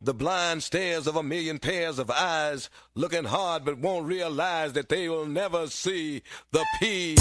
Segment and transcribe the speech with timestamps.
[0.00, 4.90] The blind stares of a million pairs of eyes, looking hard but won't realize that
[4.90, 6.22] they will never see
[6.52, 7.16] the P.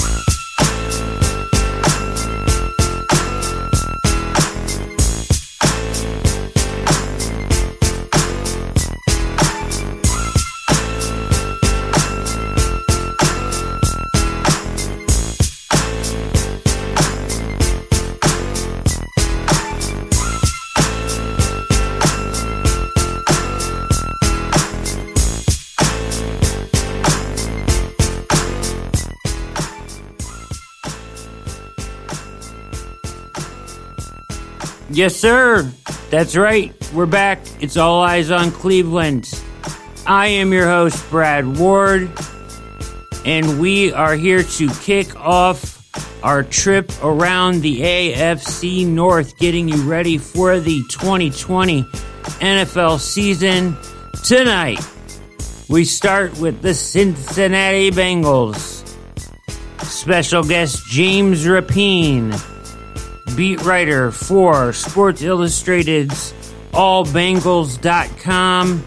[34.95, 35.70] Yes, sir.
[36.09, 36.73] That's right.
[36.94, 37.40] We're back.
[37.59, 39.27] It's all eyes on Cleveland.
[40.08, 42.09] I am your host, Brad Ward,
[43.26, 45.85] and we are here to kick off
[46.23, 51.84] our trip around the AFC North, getting you ready for the 2020
[52.40, 53.76] NFL season.
[54.23, 54.80] Tonight,
[55.68, 58.87] we start with the Cincinnati Bengals.
[59.84, 62.32] Special guest James Rapien
[63.35, 66.33] beat writer for Sports Illustrated's
[66.72, 68.86] AllBengals.com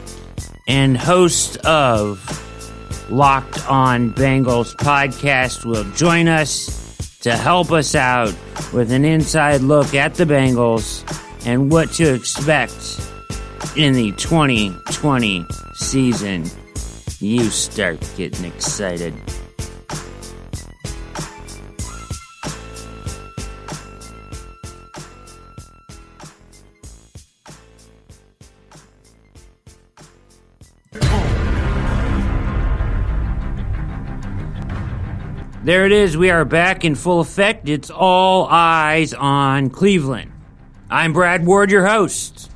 [0.66, 8.34] and host of Locked On Bengals podcast will join us to help us out
[8.72, 11.04] with an inside look at the Bengals
[11.46, 13.00] and what to expect
[13.76, 16.44] in the 2020 season.
[17.20, 19.14] You start getting excited.
[35.68, 36.16] There it is.
[36.16, 37.68] We are back in full effect.
[37.68, 40.32] It's all eyes on Cleveland.
[40.88, 42.50] I'm Brad Ward, your host.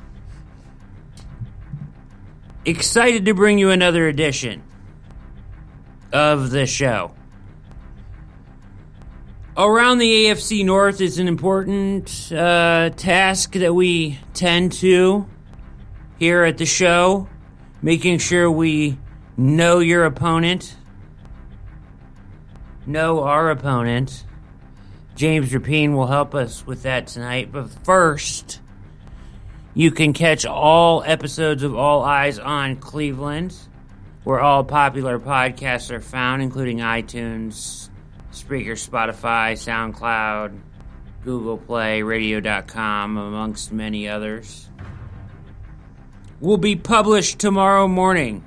[2.65, 4.63] Excited to bring you another edition
[6.11, 7.13] of the show.
[9.55, 15.29] Around the AFC North is an important uh, task that we tend to
[16.17, 17.29] here at the show,
[17.79, 18.97] making sure we
[19.37, 20.75] know your opponent
[22.85, 24.25] know our opponent.
[25.15, 27.51] James Rapien will help us with that tonight.
[27.51, 28.59] But first,
[29.73, 33.55] you can catch all episodes of All Eyes on Cleveland,
[34.23, 37.89] where all popular podcasts are found, including iTunes,
[38.31, 40.59] Spreaker, Spotify, SoundCloud,
[41.23, 44.69] Google Play, Radio.com, amongst many others.
[46.39, 48.43] Will be published tomorrow morning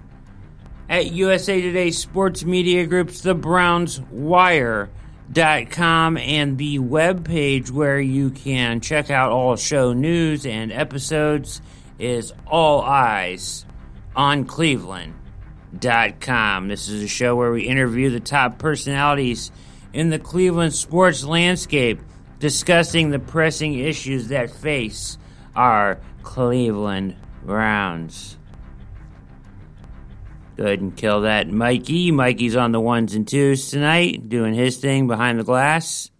[0.89, 8.31] at USA Today Sports Media Group's The Browns Wire.com and the web page where you
[8.31, 11.61] can check out all show news and episodes
[11.99, 13.67] is All Eyes
[14.15, 16.69] on Cleveland.com.
[16.69, 19.51] This is a show where we interview the top personalities
[19.93, 21.99] in the Cleveland sports landscape,
[22.39, 25.19] discussing the pressing issues that face
[25.57, 28.36] our Cleveland Browns.
[30.57, 32.13] Go ahead and kill that Mikey.
[32.13, 36.11] Mikey's on the ones and twos tonight, doing his thing behind the glass.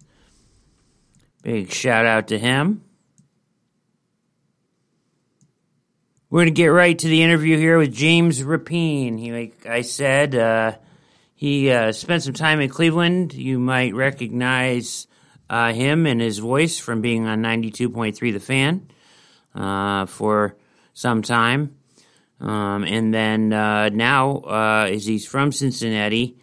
[1.41, 2.83] Big shout out to him.
[6.29, 9.17] We're going to get right to the interview here with James Rapien.
[9.17, 10.75] He, like I said, uh,
[11.33, 13.33] he uh, spent some time in Cleveland.
[13.33, 15.07] You might recognize
[15.49, 18.89] uh, him and his voice from being on 92.3 The Fan
[19.55, 20.57] uh, for
[20.93, 21.76] some time.
[22.39, 26.37] Um, and then uh, now, uh, as he's from Cincinnati,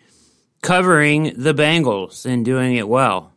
[0.61, 3.33] covering the Bengals and doing it well.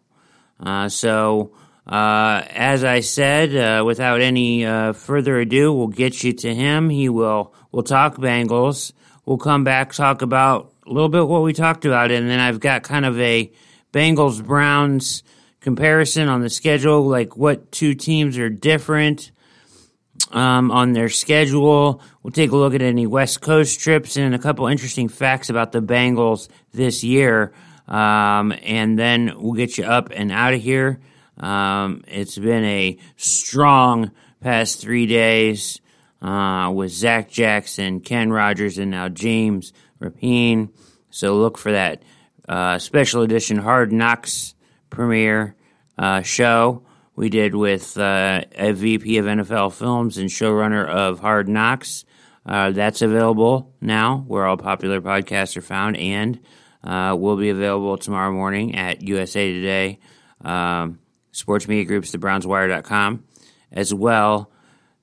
[0.60, 1.52] Uh, so,
[1.86, 6.90] uh, as I said, uh, without any uh, further ado, we'll get you to him.
[6.90, 7.54] He will.
[7.72, 8.92] We'll talk Bengals.
[9.26, 12.60] We'll come back talk about a little bit what we talked about, and then I've
[12.60, 13.52] got kind of a
[13.94, 15.22] Bengals Browns
[15.60, 19.32] comparison on the schedule, like what two teams are different
[20.32, 22.02] um, on their schedule.
[22.24, 25.72] We'll take a look at any West Coast trips and a couple interesting facts about
[25.72, 27.54] the Bengals this year.
[27.88, 31.00] Um, and then we'll get you up and out of here.
[31.38, 34.12] Um, it's been a strong
[34.42, 35.80] past three days
[36.22, 39.72] uh, with Zac Jackson, Ken Rogers, and now James
[40.02, 40.70] Rapien.
[41.10, 42.04] So look for that
[42.50, 44.56] uh, special edition Hard Knocks
[44.90, 45.56] premiere
[45.98, 46.84] uh, show
[47.18, 52.06] we did with uh, a VP of NFL Films and showrunner of Hard Knocks.
[52.46, 56.40] Uh, that's available now where all popular podcasts are found and
[56.84, 60.00] uh, will be available tomorrow morning at USA Today,
[60.46, 61.00] um,
[61.32, 63.26] Sports Media Groups, thebrownswire.com,
[63.72, 64.52] as well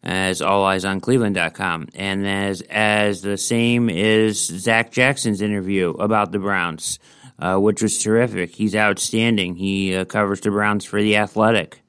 [0.05, 1.88] as allEyesOnCleveland.com.
[1.94, 7.00] And as, as the same is Zac Jackson's interview about the Browns,
[7.40, 8.55] uh, which was terrific.
[8.55, 9.56] He's outstanding.
[9.56, 11.81] He uh, covers the Browns for The Athletic.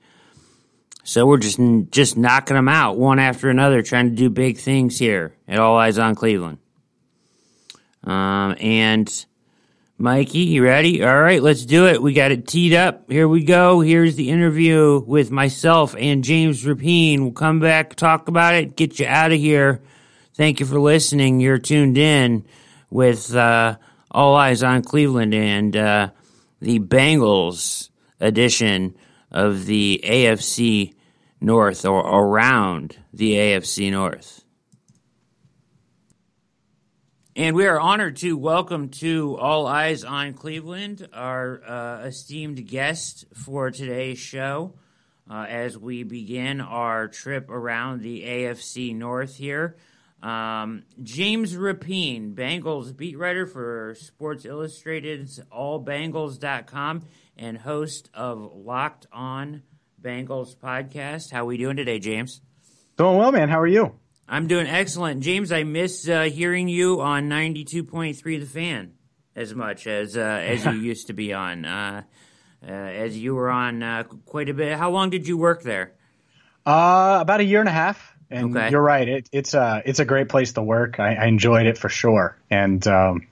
[1.07, 1.59] So we're just
[1.91, 5.77] just knocking them out one after another, trying to do big things here at All
[5.77, 6.57] Eyes on Cleveland.
[8.03, 9.25] Um, and
[9.99, 11.03] Mikey, you ready?
[11.03, 12.01] All right, let's do it.
[12.01, 13.09] We got it teed up.
[13.09, 13.81] Here we go.
[13.81, 17.19] Here's the interview with myself and James Rapien.
[17.19, 19.83] We'll come back, talk about it, get you out of here.
[20.33, 21.39] Thank you for listening.
[21.39, 22.47] You're tuned in
[22.89, 23.77] with uh,
[24.09, 26.09] All Eyes on Cleveland and uh,
[26.59, 28.95] the Bengals edition
[29.35, 30.93] of the AFC
[31.41, 34.45] North or around the AFC North.
[37.35, 43.25] And we are honored to welcome to All Eyes on Cleveland our uh, esteemed guest
[43.33, 44.75] for today's show
[45.29, 49.75] uh, as we begin our trip around the AFC North here.
[50.23, 57.03] Um, James Rapien, Bengals beat writer for Sports Illustrated's AllBengals.com
[57.37, 59.63] and host of Locked On
[60.01, 61.31] Bengals podcast.
[61.31, 62.41] How are we doing today, James?
[62.97, 63.49] Doing well, man.
[63.49, 63.95] How are you?
[64.27, 65.51] I'm doing excellent, James.
[65.51, 68.93] I miss uh, hearing you on 92.3 The Fan
[69.35, 71.65] as much as uh, as you used to be on.
[71.65, 72.03] Uh,
[72.67, 74.77] uh as you were on uh, quite a bit.
[74.77, 75.93] How long did you work there?
[76.65, 78.13] Uh, about a year and a half.
[78.31, 78.71] And okay.
[78.71, 79.07] you're right.
[79.07, 80.99] It, it's a it's a great place to work.
[80.99, 82.37] I, I enjoyed it for sure.
[82.49, 83.27] And um,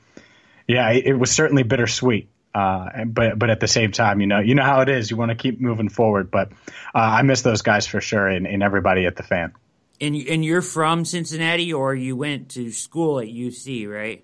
[0.68, 2.30] yeah, it, it, was certainly bittersweet.
[2.54, 5.10] But but at the same time, you know you know how it is.
[5.10, 6.32] You want to keep moving forward.
[6.32, 6.52] But
[6.94, 9.54] I miss those guys for sure, and, and everybody at the fan.
[10.00, 14.24] And and you're from Cincinnati, or you went to school at UC, right?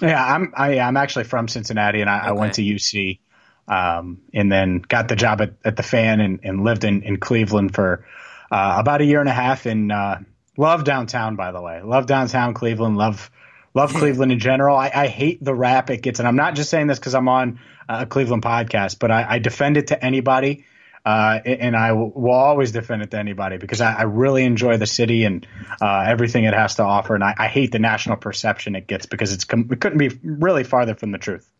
[0.00, 0.52] Yeah, I'm.
[0.56, 2.28] I, am actually from Cincinnati, and I, okay.
[2.28, 3.20] I went to UC,
[3.68, 7.18] um, and then got the job at, at the Fan, and, and lived in, in
[7.18, 8.04] Cleveland for
[8.50, 9.66] uh, about a year and a half.
[9.66, 10.18] And uh,
[10.56, 11.82] love downtown, by the way.
[11.82, 12.96] Love downtown Cleveland.
[12.96, 13.30] Love
[13.74, 14.76] love Cleveland in general.
[14.76, 17.28] I, I, hate the rap it gets, and I'm not just saying this because I'm
[17.28, 20.64] on a Cleveland podcast, but I, I defend it to anybody
[21.04, 24.86] uh, and I will always defend it to anybody because I, I really enjoy the
[24.86, 25.46] city and
[25.80, 29.06] uh, everything it has to offer, and I, I, hate the national perception it gets
[29.06, 31.50] because it's it couldn't be really farther from the truth.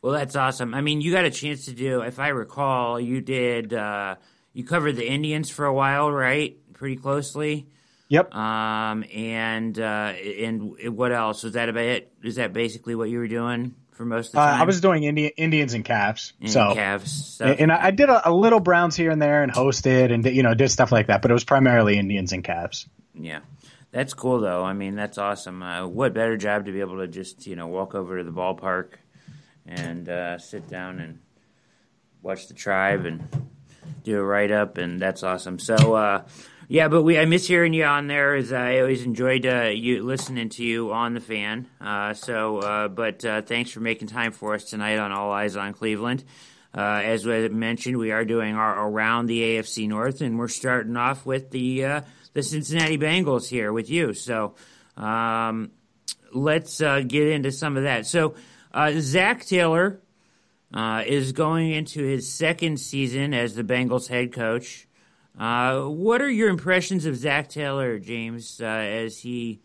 [0.00, 0.72] Well, that's awesome.
[0.72, 4.16] I mean, you got a chance to do, if I recall, you did uh,
[4.54, 6.56] you covered the Indians for a while, right?
[6.72, 7.68] Pretty closely.
[8.10, 8.34] Yep.
[8.34, 11.84] Um, and uh, and what else was that about?
[11.84, 13.74] It is that basically what you were doing?
[14.00, 14.60] for most of the time?
[14.60, 16.32] Uh, I was doing Indi- Indians and Cavs.
[16.40, 19.42] And so Cavs, and, and I, I, did a, a, little Browns here and there
[19.42, 22.42] and hosted and you know did stuff like that, but it was primarily Indians and
[22.42, 22.88] Cavs.
[23.14, 23.40] Yeah.
[23.92, 24.64] That's cool, though.
[24.64, 25.62] I mean, that's awesome.
[25.62, 28.30] Uh, what better job to be able to just, you know, walk over to the
[28.30, 28.92] ballpark
[29.66, 31.18] and uh, sit down and
[32.22, 33.28] watch the tribe and
[34.04, 35.58] do a write up, and that's awesome.
[35.58, 36.22] So, uh,
[36.72, 38.36] yeah, but we I miss hearing you on there.
[38.36, 41.66] As I always enjoyed uh, you listening to you on the fan.
[41.80, 45.56] Uh, so, uh, but uh, thanks for making time for us tonight on All Eyes
[45.56, 46.22] on Cleveland.
[46.72, 50.96] Uh, as I mentioned, we are doing our around the AFC North, and we're starting
[50.96, 52.00] off with the uh,
[52.34, 54.14] the Cincinnati Bengals here with you.
[54.14, 54.54] So,
[54.96, 55.72] um,
[56.32, 58.06] let's get into some of that.
[58.06, 58.36] So,
[59.00, 60.00] Zac Taylor
[60.72, 64.86] is going into his second season as the Bengals head coach.
[65.40, 69.62] Uh, what are your impressions of Zac Taylor, James, uh, as he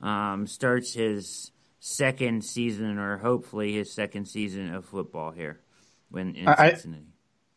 [0.00, 5.60] um, starts his second season, or hopefully his second season of football here
[6.10, 7.04] when in I, Cincinnati?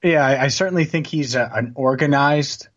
[0.03, 2.67] Yeah, I, I, certainly think he's a, an organized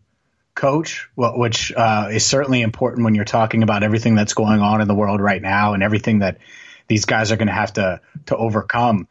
[0.55, 4.87] coach, which uh, is certainly important when you're talking about everything that's going on in
[4.87, 6.39] the world right now and everything that
[6.87, 9.09] these guys are going to have to to overcome.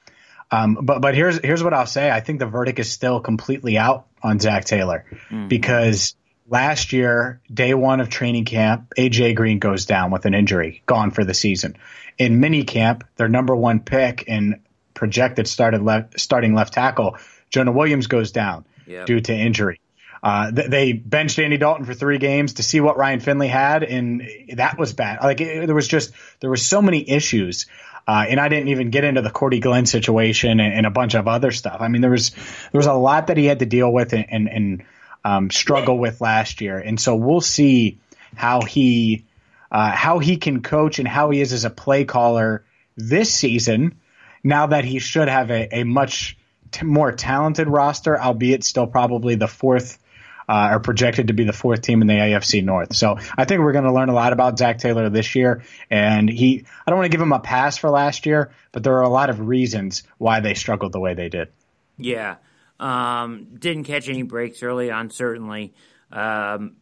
[0.53, 2.11] Um, but but here's here's what I'll say.
[2.11, 5.47] I think the verdict is still completely out on Zac Taylor mm-hmm.
[5.47, 6.15] because
[6.47, 11.09] last year, day one of training camp, AJ Green goes down with an injury, gone
[11.09, 11.75] for the season.
[12.19, 14.59] In mini camp, their number one pick and
[14.93, 17.17] projected started left, starting left tackle,
[17.49, 19.07] Jonah Williams goes down yep.
[19.07, 19.79] due to injury.
[20.21, 24.25] Uh, they benched Andy Dalton for three games to see what Ryan Finley had, and
[24.53, 25.19] that was bad.
[25.21, 27.65] Like it, there was just there were so many issues
[28.07, 31.13] uh, and I didn't even get into the Cordy Glenn situation and, and, a bunch
[31.13, 31.77] of other stuff.
[31.79, 34.25] I mean, there was there was a lot that he had to deal with and,
[34.29, 34.83] and, and
[35.23, 37.99] um, struggle with last year, and so we'll see
[38.35, 39.25] how he
[39.71, 42.63] uh, how he can coach and how he is as a play caller
[42.97, 43.99] this season.
[44.43, 46.37] Now that he should have a, a much
[46.71, 49.97] t- more talented roster, albeit still probably the fourth
[50.47, 52.95] uh, are projected to be the fourth team in the AFC North.
[52.95, 55.63] So I think we're going to learn a lot about Zac Taylor this year.
[55.89, 58.97] And he, I don't want to give him a pass for last year, but there
[58.97, 61.49] are a lot of reasons why they struggled the way they did.
[61.97, 62.37] Yeah.
[62.79, 65.73] Um, didn't catch any breaks early on, certainly.
[66.11, 66.77] Um,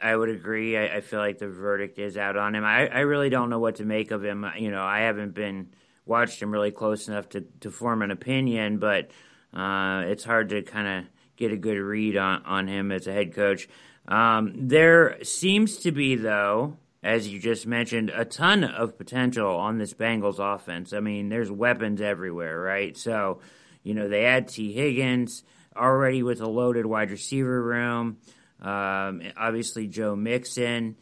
[0.00, 0.76] I would agree.
[0.76, 2.64] I, I, feel like the verdict is out on him.
[2.64, 4.44] I, I really don't know what to make of him.
[4.58, 5.70] You know, I haven't been
[6.04, 9.10] watched him really close enough to, to form an opinion, but
[9.54, 13.12] uh, it's hard to kind of get a good read on, on him as a
[13.12, 13.68] head coach.
[14.06, 19.78] Um, there seems to be, though, as you just mentioned, a ton of potential on
[19.78, 20.92] this Bengals offense.
[20.92, 22.96] I mean, there's weapons everywhere, right?
[22.96, 23.40] So,
[23.82, 25.42] you know, they add Tee Higgins
[25.76, 28.18] already with a loaded wide receiver room.
[28.60, 30.96] Um, obviously, Joe Mixon.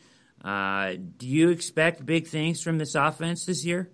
[0.44, 3.88] Uh, do you expect big things from this offense this year?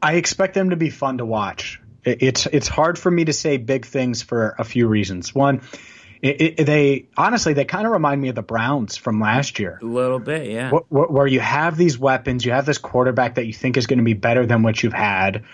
[0.00, 1.81] I expect them to be fun to watch.
[2.04, 5.34] It's it's hard for me to say big things for a few reasons.
[5.34, 5.62] One,
[6.20, 9.78] it, it, they honestly they kind of remind me of the Browns from last year.
[9.80, 10.70] A little bit, yeah.
[10.70, 13.98] Where, where you have these weapons, you have this quarterback that you think is going
[13.98, 15.44] to be better than what you've had.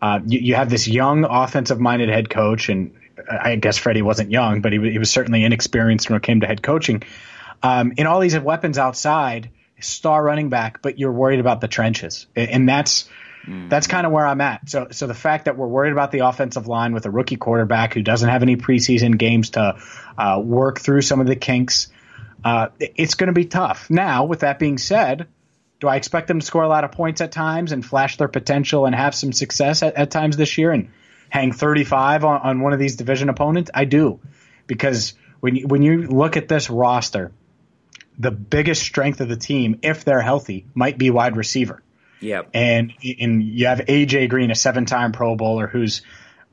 [0.00, 2.94] Uh, you, you, have this young offensive-minded head coach, and
[3.28, 6.46] I guess Freddie wasn't young, but he, he was certainly inexperienced when it came to
[6.46, 7.02] head coaching.
[7.64, 9.50] Um, and all these weapons outside,
[9.80, 13.08] star running back, but you're worried about the trenches, and that's
[13.48, 13.70] Mm.
[13.70, 14.68] That's kind of where I'm at.
[14.68, 17.94] So, so the fact that we're worried about the offensive line with a rookie quarterback
[17.94, 19.78] who doesn't have any preseason games to
[20.18, 21.88] uh, work through some of the kinks,
[22.44, 23.88] uh, it's going to be tough.
[23.88, 25.28] Now, with that being said,
[25.80, 28.28] do I expect them to score a lot of points at times and flash their
[28.28, 30.90] potential and have some success at, at times this year and
[31.30, 33.70] hang 35 on, on one of these division opponents?
[33.72, 34.20] I do,
[34.66, 37.32] because when you, when you look at this roster,
[38.18, 41.82] the biggest strength of the team, if they're healthy, might be wide receiver.
[42.20, 42.50] Yep.
[42.54, 46.02] And and you have AJ Green, a seven-time Pro Bowler, who's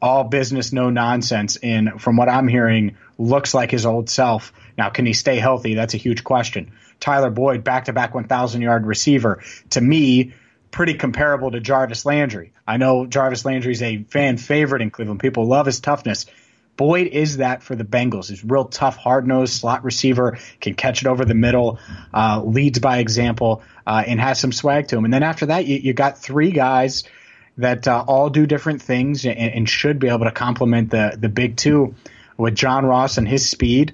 [0.02, 4.54] all business, no nonsense, and from what I'm hearing, looks like his old self.
[4.78, 5.76] Now, can he stay healthy?
[5.76, 6.74] That's a huge question.
[7.00, 9.42] Tyler Boyd, back-to-back 1,000-yard receiver,
[9.72, 10.34] to me,
[10.70, 12.52] pretty comparable to Jarvis Landry.
[12.68, 15.22] I know Jarvis Landry is a fan favorite in Cleveland.
[15.22, 16.26] People love his toughness.
[16.78, 18.30] Boyd is that for the Bengals.
[18.30, 21.80] He's real tough, hard nosed slot receiver, can catch it over the middle,
[22.14, 25.06] uh, leads by example, uh, and has some swag to him.
[25.06, 27.06] And then after that, you, you got three guys
[27.58, 31.30] that uh, all do different things and, and, should be able to complement the the
[31.30, 31.96] big two
[32.38, 33.94] with John Ross and his speed,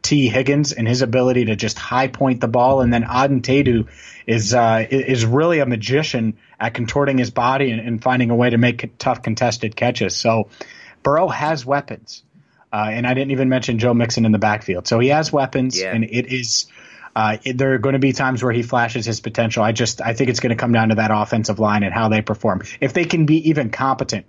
[0.00, 3.86] Tee Higgins and his ability to just high point the ball, and then Auden Tate
[4.26, 8.48] is uh, is really a magician at contorting his body and, and finding a way
[8.48, 10.16] to make tough contested catches.
[10.16, 10.48] So
[11.02, 12.22] Burrow has weapons.
[12.72, 14.88] Uh, and I didn't even mention Joe Mixon in the backfield.
[14.88, 15.94] So he has weapons, yeah.
[15.94, 16.66] and it is.
[17.14, 19.62] Uh, it, there are going to be times where he flashes his potential.
[19.62, 22.08] I just I think it's going to come down to that offensive line and how
[22.08, 22.62] they perform.
[22.80, 24.24] If they can be even competent,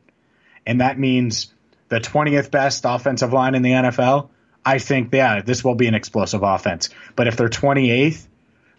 [0.65, 1.53] and that means
[1.87, 4.29] the 20th best offensive line in the NFL,
[4.65, 6.89] I think yeah, this will be an explosive offense.
[7.15, 8.27] But if they're 28th,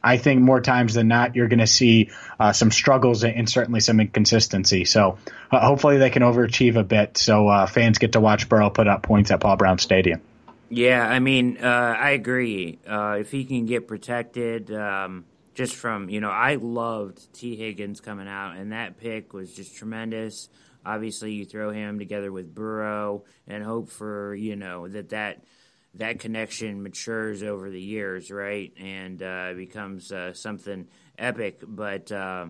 [0.04, 3.80] I think more times than not, you're going to see uh, some struggles and certainly
[3.80, 4.84] some inconsistency.
[4.84, 5.16] So
[5.50, 8.86] uh, hopefully they can overachieve a bit so uh, fans get to watch Burrow put
[8.86, 10.20] up points at Paul Brown Stadium.
[10.68, 12.78] Yeah, I mean, uh, I agree.
[12.86, 18.00] Uh, if he can get protected, um, just from, you know, I loved Tee Higgins
[18.00, 20.50] coming out, and that pick was just tremendous.
[20.84, 25.44] Obviously, you throw him together with Burrow and hope for, you know, that that–
[25.96, 31.62] that connection matures over the years, right, and uh, becomes uh, something epic.
[31.66, 32.46] But uh,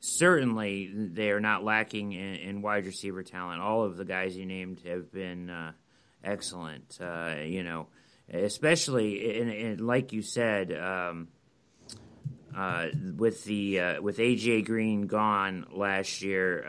[0.00, 3.60] certainly, they are not lacking in, in, wide receiver talent.
[3.62, 5.72] All of the guys you named have been uh,
[6.24, 6.98] excellent.
[7.00, 7.86] Uh, you know,
[8.32, 10.72] especially in, in like you said.
[10.72, 11.28] Um,
[12.56, 16.64] uh, with the with AJ Green gone last year,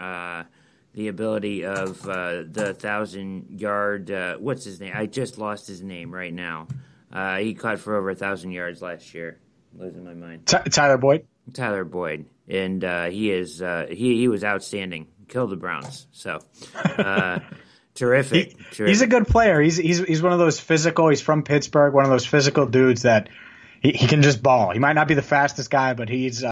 [0.94, 4.12] the ability of uh, the thousand yard.
[4.12, 4.94] Uh, what's his name?
[4.96, 6.68] I just lost his name right now.
[7.12, 9.40] Uh, he caught for over a thousand yards last year.
[9.78, 10.46] Losing my mind.
[10.46, 11.26] T- Tyler Boyd.
[11.54, 15.08] Tyler Boyd, and uh, he is uh, he he was outstanding.
[15.28, 16.08] Killed the Browns.
[16.12, 16.40] So.
[16.76, 17.40] Uh,
[17.96, 18.88] terrific, he, terrific.
[18.88, 19.62] He's a good player.
[19.62, 21.08] He's he's he's one of those physical.
[21.08, 21.94] He's from Pittsburgh.
[21.94, 23.30] One of those physical dudes that
[23.82, 24.72] he, he can just ball.
[24.72, 26.44] He might not be the fastest guy, but he's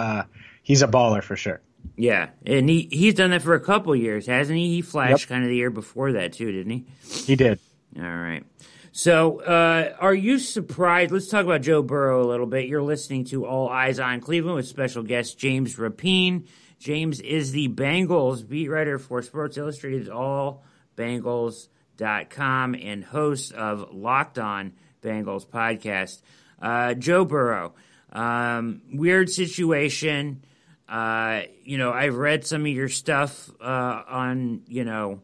[0.64, 1.62] he's a baller for sure.
[1.96, 4.70] Yeah, and he he's done that for a couple years, hasn't he?
[4.70, 5.30] He flashed yep.
[5.30, 6.86] kind of the year before that too, didn't he?
[7.26, 7.60] He did.
[7.98, 8.44] All right.
[8.92, 11.12] So, uh, are you surprised?
[11.12, 12.68] Let's talk about Joe Burrow a little bit.
[12.68, 16.48] You're listening to All Eyes on Cleveland with special guest James Rapien.
[16.80, 24.74] James is the Bengals beat writer for Sports Illustrated's AllBengals.com and host of Locked On
[25.02, 26.22] Bengals podcast.
[26.62, 27.74] Uh, Joe Burrow,
[28.12, 30.44] um, weird situation.
[30.90, 35.22] Uh, you know, I've read some of your stuff uh, on, you know,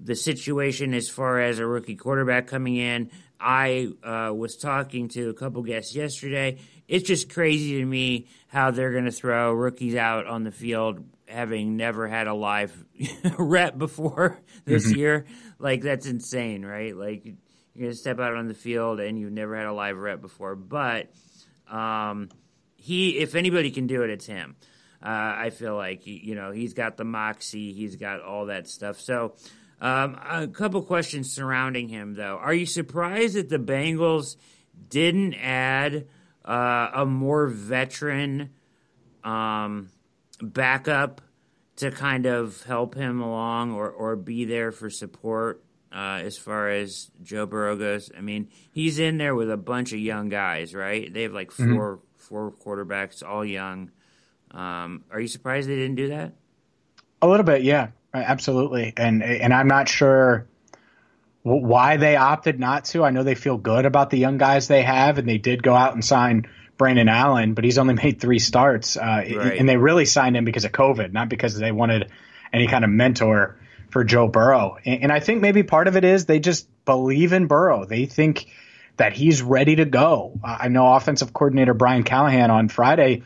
[0.00, 3.10] the situation as far as a rookie quarterback coming in.
[3.38, 6.58] I uh, was talking to a couple guests yesterday.
[6.88, 11.04] It's just crazy to me how they're going to throw rookies out on the field
[11.26, 12.72] having never had a live
[13.38, 14.98] rep before this mm-hmm.
[14.98, 15.26] year.
[15.58, 16.96] Like, that's insane, right?
[16.96, 17.34] Like, you're
[17.78, 20.56] going to step out on the field and you've never had a live rep before.
[20.56, 21.10] But
[21.70, 22.28] Um,
[22.76, 24.56] he, if anybody can do it, it's him.
[25.02, 29.00] Uh, I feel like you know he's got the moxie, he's got all that stuff.
[29.00, 29.34] So,
[29.80, 32.38] um, a couple questions surrounding him, though.
[32.40, 34.36] Are you surprised that the Bengals
[34.88, 36.06] didn't add
[36.44, 38.50] uh, a more veteran
[39.24, 39.90] um,
[40.40, 41.20] backup
[41.76, 45.64] to kind of help him along or, or be there for support?
[45.90, 49.92] Uh, as far as Joe Burrow goes, I mean, he's in there with a bunch
[49.92, 51.12] of young guys, right?
[51.12, 52.06] They have like 4 mm-hmm.
[52.16, 53.90] four quarterbacks, all young.
[54.52, 56.32] Um, are you surprised they didn't do that?
[57.20, 58.92] A little bit, yeah, absolutely.
[58.96, 60.46] And and I'm not sure
[61.42, 63.04] why they opted not to.
[63.04, 65.74] I know they feel good about the young guys they have, and they did go
[65.74, 69.58] out and sign Brandon Allen, but he's only made three starts, uh, right.
[69.58, 72.10] and they really signed him because of COVID, not because they wanted
[72.52, 73.58] any kind of mentor
[73.90, 74.78] for Joe Burrow.
[74.84, 77.84] And, and I think maybe part of it is they just believe in Burrow.
[77.84, 78.46] They think
[78.96, 80.38] that he's ready to go.
[80.44, 83.22] I know offensive coordinator Brian Callahan on Friday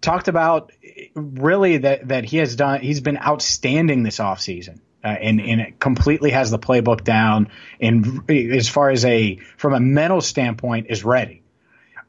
[0.00, 0.72] talked about
[1.14, 4.80] really that that he has done he's been outstanding this offseason.
[5.04, 7.48] Uh, and and completely has the playbook down
[7.80, 11.42] and as far as a from a mental standpoint is ready.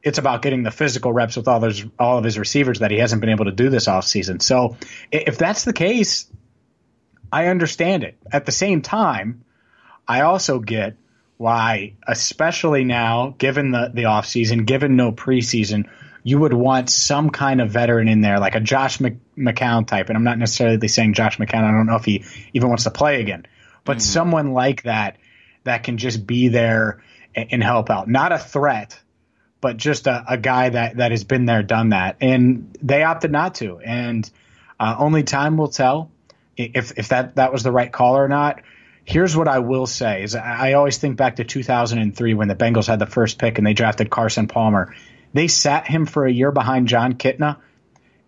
[0.02, 2.98] It's about getting the physical reps with all those all of his receivers that he
[2.98, 4.42] hasn't been able to do this offseason.
[4.42, 4.76] So
[5.12, 6.26] if that's the case,
[7.32, 8.18] I understand it.
[8.32, 9.44] At the same time,
[10.08, 10.96] I also get
[11.38, 15.88] why, especially now, given the, the offseason, given no preseason,
[16.24, 20.10] you would want some kind of veteran in there, like a Josh McCown type.
[20.10, 21.64] And I'm not necessarily saying Josh McCown.
[21.64, 23.46] I don't know if he even wants to play again,
[23.86, 24.02] but mm-hmm.
[24.02, 25.18] someone like that
[25.64, 27.02] that can just be there
[27.36, 28.10] and, and help out.
[28.10, 29.00] Not a threat,
[29.62, 32.18] but just a, a, guy that, that has been there, done that.
[32.22, 33.80] And they opted not to.
[33.80, 34.30] And
[34.80, 36.12] uh, only time will tell
[36.58, 38.62] if, if that, that was the right call or not.
[39.06, 42.86] Here's what I will say is I always think back to 2003 when the Bengals
[42.86, 44.94] had the first pick and they drafted Carson Palmer
[45.34, 47.58] they sat him for a year behind Jon Kitna,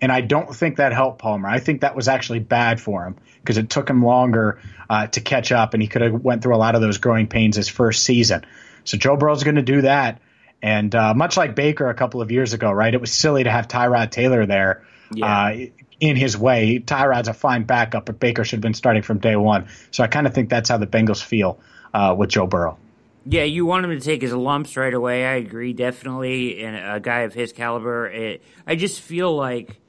[0.01, 1.48] and I don't think that helped Palmer.
[1.48, 4.59] I think that was actually bad for him because it took him longer
[4.90, 7.27] uh, to catch up, and he could have went through a lot of those growing
[7.27, 8.46] pains his first season.
[8.83, 10.22] So Joe Burrow's going to do that,
[10.61, 12.94] and uh, much like Baker a couple of years ago, right?
[12.94, 14.83] It was silly to have Tyrod Taylor there.
[15.14, 15.25] Yeah.
[15.25, 15.66] Uh,
[16.00, 19.35] in his way, Tyrod's a fine backup, but Baker should have been starting from day
[19.35, 19.68] one.
[19.92, 21.59] So I kind of think that's how the Bengals feel
[21.94, 22.79] uh, with Joe Burrow.
[23.25, 25.25] Yeah, you want him to take his lumps right away.
[25.25, 26.64] I agree, definitely.
[26.64, 29.79] And a guy of his caliber, it, I just feel like,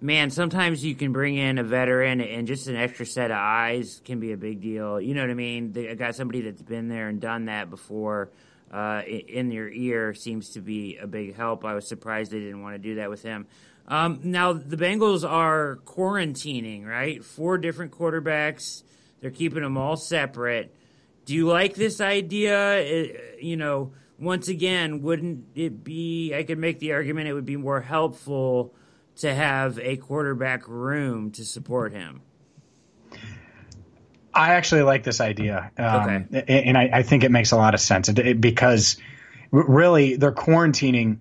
[0.00, 4.02] man, sometimes you can bring in a veteran and just an extra set of eyes
[4.04, 5.00] can be a big deal.
[5.00, 5.72] You know what I mean?
[5.72, 8.30] The, got somebody that's been there and done that before
[8.72, 11.64] uh, in your ear seems to be a big help.
[11.64, 13.46] I was surprised they didn't want to do that with him.
[13.86, 17.24] Um, now the Bengals are quarantining, right?
[17.24, 18.82] Four different quarterbacks.
[19.20, 20.74] They're keeping them all separate.
[21.24, 22.78] Do you like this idea?
[22.78, 26.34] It, you know, once again, wouldn't it be?
[26.34, 28.74] I could make the argument it would be more helpful
[29.16, 32.22] to have a quarterback room to support him.
[34.32, 36.66] I actually like this idea, um, okay.
[36.66, 38.96] and I, I, think it makes a lot of sense because
[39.50, 41.20] really they're quarantining,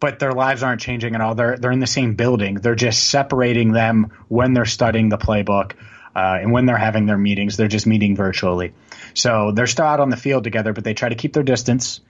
[0.00, 1.36] but their lives aren't changing at all.
[1.36, 2.56] They're they're in the same building.
[2.56, 5.74] They're just separating them when they're studying the playbook.
[6.18, 8.74] Uh, and when they're having their meetings, they're just meeting virtually.
[9.14, 12.00] So they're still out on the field together, but they try to keep their distance.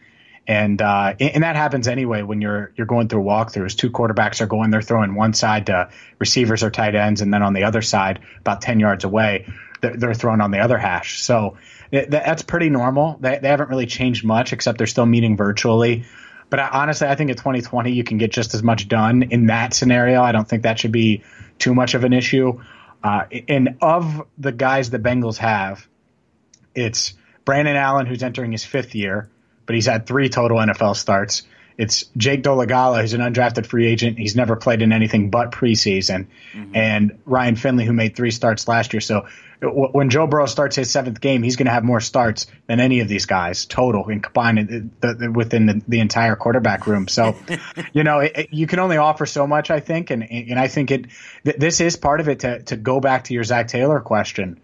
[0.46, 3.76] And uh, and that happens anyway when you're you're going through walkthroughs.
[3.76, 7.42] Two quarterbacks are going, they're throwing one side to receivers or tight ends, and then
[7.42, 11.20] on the other side, about ten yards away, they're, they're throwing on the other hash.
[11.20, 11.58] So
[11.92, 13.18] it, that's pretty normal.
[13.20, 16.06] They, they haven't really changed much, except they're still meeting virtually.
[16.48, 19.48] But I, honestly, I think in 2020 you can get just as much done in
[19.48, 20.22] that scenario.
[20.22, 21.24] I don't think that should be
[21.58, 22.58] too much of an issue.
[23.02, 25.86] Uh, and of the guys the Bengals have,
[26.74, 29.28] it's Brandon Allen, who's entering his fifth year,
[29.66, 31.42] but he's had three total NFL starts.
[31.78, 34.18] It's Jake Dolegala, who's an undrafted free agent.
[34.18, 36.26] He's never played in anything but preseason.
[36.52, 36.74] Mm-hmm.
[36.74, 39.00] And Ryan Finley, who made three starts last year.
[39.00, 39.28] So
[39.60, 42.80] w- when Joe Burrow starts his seventh game, he's going to have more starts than
[42.80, 47.06] any of these guys total and combined the, the, within the, the, entire quarterback room.
[47.06, 47.36] So,
[47.92, 50.10] you know, it, it, you can only offer so much, I think.
[50.10, 51.06] And, and I think it,
[51.44, 54.58] th- this is part of it to, to go back to your Zac Taylor question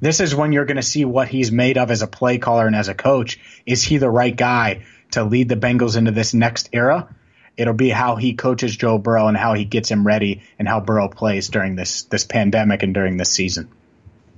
[0.00, 2.66] this is when you're going to see what he's made of as a play caller
[2.66, 3.38] and as a coach.
[3.64, 7.14] Is he the right guy to lead the Bengals into this next era?
[7.56, 10.80] It'll be how he coaches Joe Burrow and how he gets him ready and how
[10.80, 13.68] Burrow plays during this this pandemic and during this season.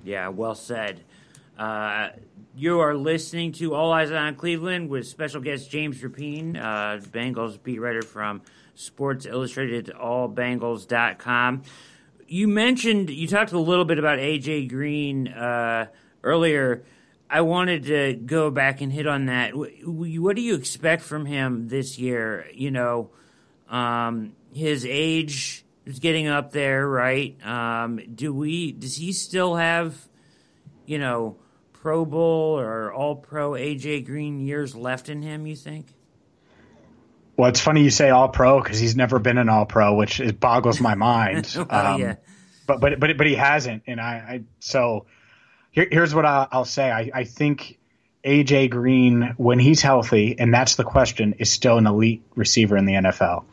[0.05, 1.01] Yeah, well said.
[1.59, 2.11] Uh,
[2.55, 7.63] you are listening to All Eyes on Cleveland with special guest James Rapien, uh, Bengals
[7.63, 8.43] beat writer from
[8.75, 11.63] Sports Illustrated, allbengals.com
[12.29, 15.87] you mentioned you talked a little bit about AJ Green uh,
[16.23, 16.83] earlier.
[17.29, 19.53] I wanted to go back and hit on that.
[19.55, 22.47] What do you expect from him this year?
[22.53, 23.11] You know,
[23.69, 27.37] Um, his age is getting up there, right?
[27.45, 28.73] Um, do we?
[28.73, 29.95] Does he still have,
[30.87, 31.37] you know,
[31.73, 35.47] Pro Bowl or All Pro AJ Green years left in him?
[35.47, 35.93] You think?
[37.37, 40.21] Well, it's funny you say All Pro because he's never been an All Pro, which
[40.21, 41.53] it boggles my mind.
[41.57, 42.15] well, um, yeah.
[42.67, 45.07] but but but but he hasn't, and I, I so
[45.77, 46.91] here, here's what I'll, I'll say.
[46.91, 47.79] I, I think
[48.25, 52.87] AJ Green, when he's healthy, and that's the question, is still an elite receiver in
[52.87, 53.45] the NFL.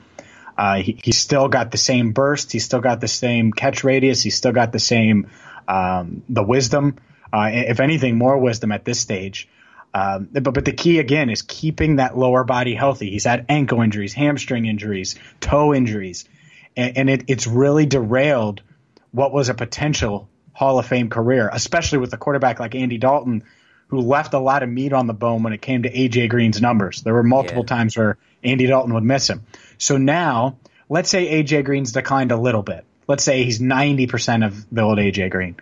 [0.58, 2.52] Uh, he, he's still got the same burst.
[2.52, 4.24] He's still got the same catch radius.
[4.24, 5.30] He's still got the same
[5.68, 6.98] um, the wisdom.
[7.32, 9.50] Uh, if anything, more wisdom at this stage.
[9.94, 13.12] Um, but but the key again is keeping that lower body healthy.
[13.12, 16.26] He's had ankle injuries, hamstring injuries, toe injuries,
[16.76, 18.62] and, and it, it's really derailed
[19.12, 23.44] what was a potential Hall of Fame career, especially with a quarterback like Andy Dalton,
[23.88, 26.62] who left a lot of meat on the bone when it came to AJ Green's
[26.62, 27.02] numbers.
[27.02, 27.76] There were multiple Yeah.
[27.76, 29.42] times where Andy Dalton would miss him.
[29.78, 30.58] So now,
[30.90, 32.86] let's say AJ Green's declined a little bit.
[33.08, 35.56] Let's say he's 90% of the old AJ Green.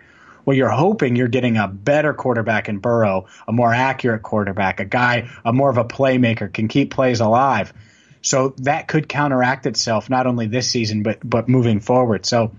[0.44, 4.84] Well, you're hoping you're getting a better quarterback in Burrow, a more accurate quarterback, a
[4.84, 7.72] guy, a more of a playmaker, can keep plays alive.
[8.22, 12.24] So that could counteract itself not only this season but but moving forward.
[12.24, 12.52] So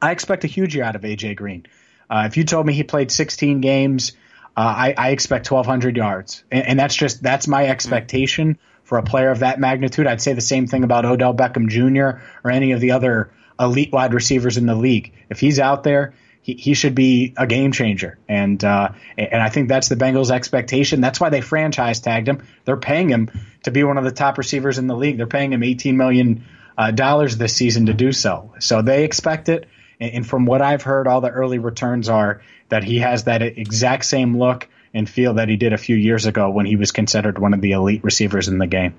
[0.00, 1.66] I expect a huge year out of AJ Green.
[2.10, 4.12] Uh, if you told me he played 16 games,
[4.56, 9.02] uh, I, I expect 1,200 yards, and, and that's just that's my expectation for a
[9.02, 10.06] player of that magnitude.
[10.06, 12.20] I'd say the same thing about Odell Beckham Jr.
[12.42, 13.30] or any of the other
[13.60, 15.12] elite wide receivers in the league.
[15.28, 19.50] If he's out there, he, he should be a game changer, and uh, and I
[19.50, 21.00] think that's the Bengals' expectation.
[21.00, 22.42] That's why they franchise tagged him.
[22.64, 23.30] They're paying him
[23.64, 25.18] to be one of the top receivers in the league.
[25.18, 28.54] They're paying him 18 million uh, dollars this season to do so.
[28.60, 29.68] So they expect it.
[30.00, 34.04] And, from what I've heard, all the early returns are that he has that exact
[34.04, 37.38] same look and feel that he did a few years ago when he was considered
[37.38, 38.94] one of the elite receivers in the game.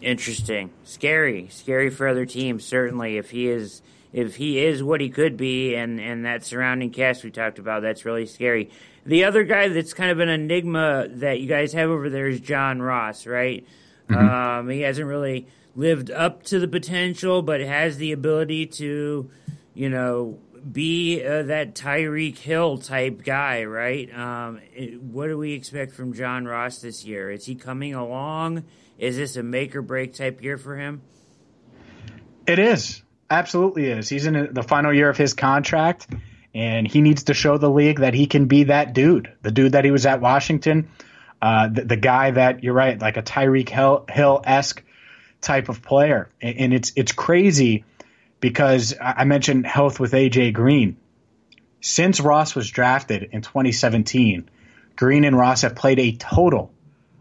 [0.00, 2.64] Interesting, scary, scary for other teams.
[2.64, 6.90] Certainly, if he is if he is what he could be, and and that surrounding
[6.90, 8.70] cast we talked about, that's really scary.
[9.06, 12.40] The other guy that's kind of an enigma that you guys have over there is
[12.40, 13.66] John Ross, right?
[14.08, 19.30] Um, he hasn't really lived up to the potential, but has the ability to,
[19.74, 20.38] you know,
[20.72, 24.12] be uh, that Tyreek Hill type guy, right?
[24.16, 24.60] Um,
[25.00, 27.30] what do we expect from John Ross this year?
[27.30, 28.64] Is he coming along?
[28.98, 31.02] Is this a make or break type year for him?
[32.46, 33.02] It is.
[33.30, 34.08] Absolutely is.
[34.08, 36.06] He's in the final year of his contract,
[36.54, 39.72] and he needs to show the league that he can be that dude, the dude
[39.72, 40.88] that he was at Washington,
[41.42, 44.82] uh, the, the guy that you're right, like a Tyreek Hill esque
[45.40, 46.28] type of player.
[46.40, 47.84] And, and it's it's crazy
[48.44, 50.98] because I mentioned health with AJ Green.
[51.80, 54.50] Since Ross was drafted in 2017,
[54.96, 56.70] Green and Ross have played a total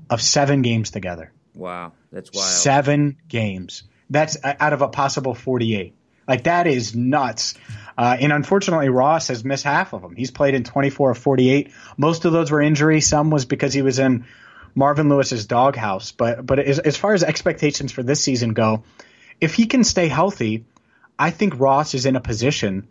[0.09, 1.31] of seven games together.
[1.55, 2.45] Wow, that's wild.
[2.45, 3.83] Seven games.
[4.09, 5.95] That's out of a possible 48.
[6.27, 7.53] Like, that is nuts.
[7.97, 10.17] Uh, and unfortunately, Ross has missed half of them.
[10.17, 11.71] He's played in 24 of 48.
[11.95, 12.99] Most of those were injury.
[12.99, 14.25] Some was because he was in
[14.75, 16.11] Marvin Lewis's doghouse.
[16.11, 18.83] But, but as, as far as expectations for this season go,
[19.39, 20.65] if he can stay healthy,
[21.17, 22.87] I think Ross is in a position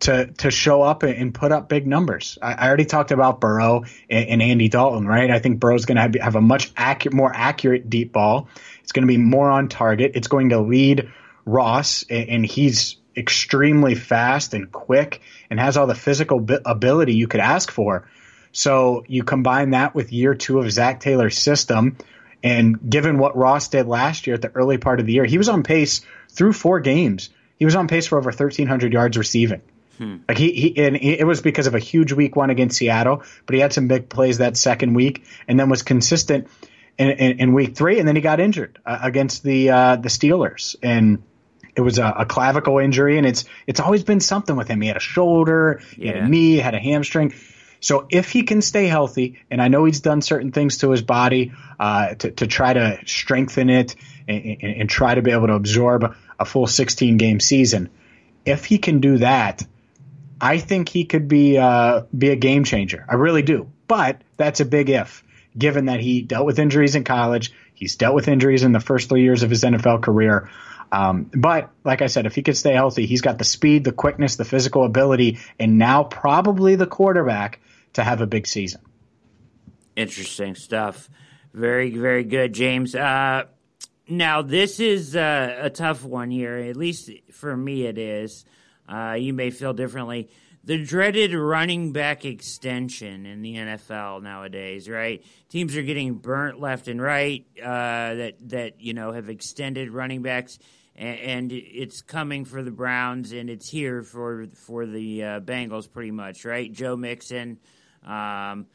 [0.00, 2.38] to to show up and, put up big numbers.
[2.40, 5.30] I, I already talked about Burrow and, and Andy Dalton, right?
[5.30, 8.48] I think Burrow's going to have, have a much accurate, more accurate deep ball.
[8.82, 10.12] It's going to be more on target.
[10.14, 11.12] It's going to lead
[11.44, 17.14] Ross, and, and he's extremely fast and quick and has all the physical bi- ability
[17.14, 18.08] you could ask for.
[18.52, 21.96] So you combine that with year two of Zac Taylor's system,
[22.42, 25.38] and given what Ross did last year at the early part of the year, he
[25.38, 27.30] was on pace through four games.
[27.60, 29.62] He was on pace for over 1,300 yards receiving.
[30.26, 33.54] Like he, he and it was because of a huge week one against Seattle, but
[33.54, 36.48] he had some big plays that second week, and then was consistent
[36.96, 40.08] in, in, in week three, and then he got injured uh, against the uh, the
[40.08, 41.22] Steelers, and
[41.76, 44.80] it was a, a clavicle injury, and it's it's always been something with him.
[44.80, 47.34] He had a shoulder, he had a knee, had a hamstring.
[47.80, 51.02] So if he can stay healthy, and I know he's done certain things to his
[51.02, 53.96] body uh, to, to try to strengthen it
[54.28, 57.90] and, and, and try to be able to absorb a full 16 game season,
[58.44, 59.62] if he can do that,
[60.40, 63.04] I think he could be uh, be a game changer.
[63.08, 63.70] I really do.
[63.86, 65.22] But that's a big if,
[65.56, 67.52] given that he dealt with injuries in college.
[67.74, 70.50] He's dealt with injuries in the first three years of his NFL career.
[70.92, 73.92] Um, but like I said, if he could stay healthy, he's got the speed, the
[73.92, 77.60] quickness, the physical ability, and now probably the quarterback
[77.92, 78.80] to have a big season.
[79.96, 81.08] Interesting stuff.
[81.52, 82.94] Very, very good, James.
[82.94, 83.44] Uh,
[84.10, 86.56] now, this is uh, a tough one here.
[86.56, 88.44] At least for me, it is.
[88.88, 90.28] Uh, you may feel differently.
[90.64, 95.24] The dreaded running back extension in the NFL nowadays, right?
[95.48, 97.46] Teams are getting burnt left and right.
[97.58, 100.58] Uh, that that you know have extended running backs,
[100.96, 106.10] and, it's coming for the Browns, and it's here for for the uh, Bengals, pretty
[106.10, 106.70] much, right?
[106.70, 107.58] Joe Mixon.
[108.04, 108.66] Um,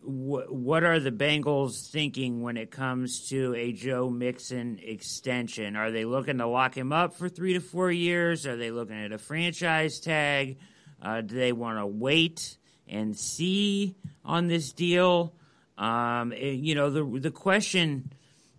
[0.00, 5.76] wh- what are the Bengals thinking when it comes to a Joe Mixon extension?
[5.76, 8.46] Are they looking to lock him up for three to four years?
[8.46, 10.58] Are they looking at a franchise tag?
[11.00, 15.34] Uh, do they want to wait and see on this deal?
[15.76, 18.12] Um, you know, the the question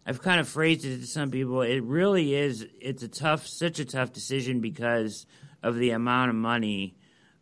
[0.10, 1.62] I've kind of phrased it to some people.
[1.62, 2.66] It really is.
[2.82, 5.28] It's a tough, such a tough decision because
[5.62, 6.96] of the amount of money,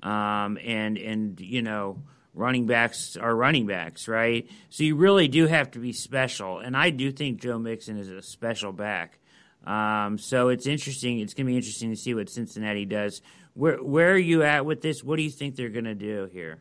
[0.04, 2.04] um, and and you know,
[2.38, 4.48] running backs are running backs, right?
[4.70, 8.10] So you really do have to be special, and I do think Joe Mixon is
[8.10, 9.20] a special back.
[9.66, 11.20] Um, so it's interesting.
[11.20, 13.22] It's going to be interesting to see what Cincinnati does.
[13.54, 15.04] Where where are you at with this?
[15.04, 16.60] What do you think they're going to do here?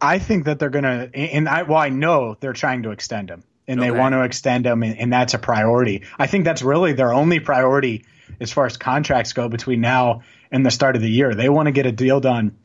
[0.00, 3.30] I think that they're going to, and I well, I know they're trying to extend
[3.30, 3.88] him, and okay.
[3.88, 6.02] they want to extend him, and, and that's a priority.
[6.18, 8.04] I think that's really their only priority
[8.40, 11.34] as far as contracts go between now and the start of the year.
[11.34, 12.56] They want to get a deal done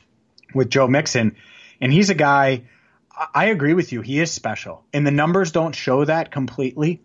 [0.54, 1.36] with Joe Mixon,
[1.80, 2.62] and he's a guy.
[3.34, 4.00] I agree with you.
[4.00, 7.02] He is special, and the numbers don't show that completely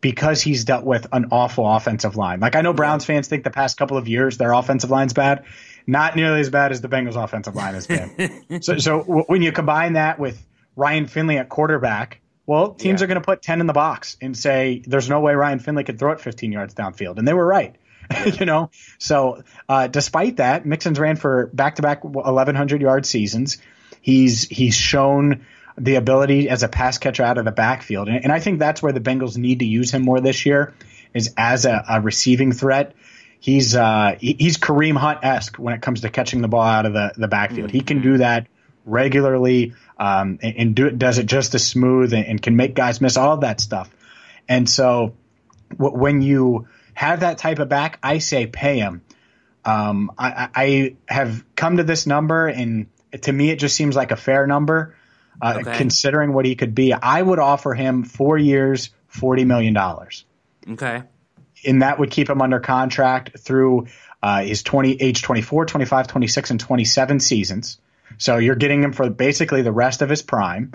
[0.00, 2.40] because he's dealt with an awful offensive line.
[2.40, 5.44] Like I know Browns fans think the past couple of years their offensive line's bad
[5.86, 8.62] not nearly as bad as the Bengals offensive line has been.
[8.62, 10.44] so, so when you combine that with
[10.76, 13.04] Ryan Finley at quarterback, well, teams yeah.
[13.04, 15.84] are going to put 10 in the box and say, there's no way Ryan Finley
[15.84, 17.18] could throw it 15 yards downfield.
[17.18, 17.76] And they were right.
[18.38, 23.58] you know, so uh, despite that, Mixon's ran for back-to-back 1,100 yard seasons.
[24.00, 28.32] He's he's shown the ability as a pass catcher out of the backfield, and, and
[28.32, 30.74] I think that's where the Bengals need to use him more this year,
[31.14, 32.94] is as a, a receiving threat
[33.40, 36.92] he's uh, he's Kareem Hunt esque when it comes to catching the ball out of
[36.92, 37.68] the the backfield.
[37.68, 37.78] Mm-hmm.
[37.78, 38.46] He can do that
[38.86, 42.74] regularly um, and, and, do it does it just as smooth and, and, can make
[42.74, 43.90] guys miss all of that stuff.
[44.48, 45.14] And so
[45.70, 49.02] w- when you have that type of back, I say pay him.
[49.64, 52.86] Um, I, I, have come to this number, and
[53.22, 54.96] to me, it just seems like a fair number,
[55.40, 55.76] uh, okay.
[55.76, 56.92] considering what he could be.
[56.92, 60.24] I would offer him four years, forty million dollars.
[60.68, 61.02] Okay
[61.64, 63.86] and that would keep him under contract through
[64.22, 67.78] uh, his 20 age 24 25 26 and 27 seasons
[68.18, 70.72] so you're getting him for basically the rest of his prime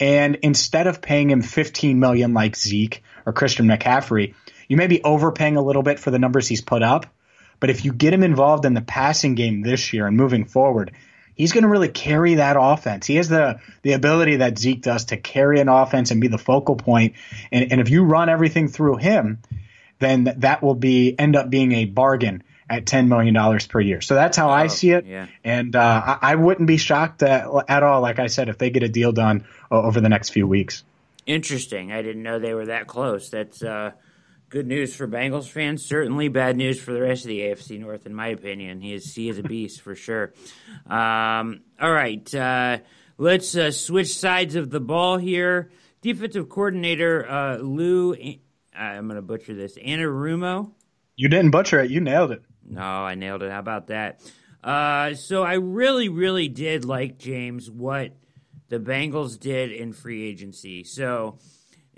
[0.00, 4.34] and instead of paying him 15 million like zeke or christian mccaffrey
[4.68, 7.06] you may be overpaying a little bit for the numbers he's put up
[7.60, 10.92] but if you get him involved in the passing game this year and moving forward
[11.38, 13.06] he's going to really carry that offense.
[13.06, 16.36] He has the the ability that Zeke does to carry an offense and be the
[16.36, 17.14] focal point.
[17.50, 19.38] And, and if you run everything through him,
[20.00, 24.02] then that will be end up being a bargain at $10 million per year.
[24.02, 25.06] So that's how oh, I see it.
[25.06, 25.26] Yeah.
[25.42, 28.68] And uh, I, I, wouldn't be shocked at, at, all, like I said, if they
[28.68, 30.84] get a deal done over the next few weeks.
[31.24, 31.92] Interesting.
[31.92, 33.30] I didn't know they were that close.
[33.30, 33.92] That's uh,
[34.48, 35.84] good news for Bengals fans.
[35.84, 38.80] Certainly bad news for the rest of the AFC North, in my opinion.
[38.80, 40.32] He is, he is a beast for sure.
[40.86, 42.34] Um, all right.
[42.34, 42.78] Uh,
[43.16, 45.70] let's uh, switch sides of the ball here.
[46.00, 48.14] Defensive coordinator uh, Lou
[48.78, 49.76] I'm going to butcher this.
[49.76, 50.72] Anarumo.
[51.16, 51.90] You didn't butcher it.
[51.90, 52.42] You nailed it.
[52.64, 53.50] No, I nailed it.
[53.50, 54.20] How about that?
[54.62, 58.12] Uh, so I really, really did like James what
[58.68, 60.84] the Bengals did in free agency.
[60.84, 61.38] So,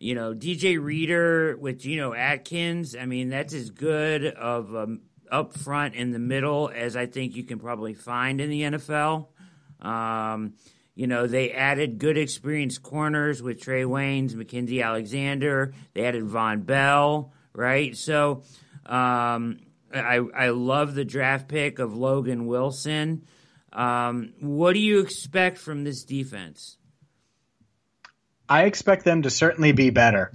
[0.00, 2.96] you know, DJ Reader with Geno Atkins.
[2.96, 7.36] I mean, that's as good of um, up front in the middle as I think
[7.36, 9.28] you can probably find in the NFL.
[9.80, 10.54] Um,
[10.94, 15.74] you know, they added good experienced corners with Trae Waynes, Mackensie Alexander.
[15.94, 17.94] They added Vonn Bell, right?
[17.96, 18.42] So
[18.86, 19.60] um,
[19.94, 23.26] I, I love the draft pick of Logan Wilson.
[23.72, 26.78] Um, what do you expect from this defense?
[28.50, 30.32] I expect them to certainly be better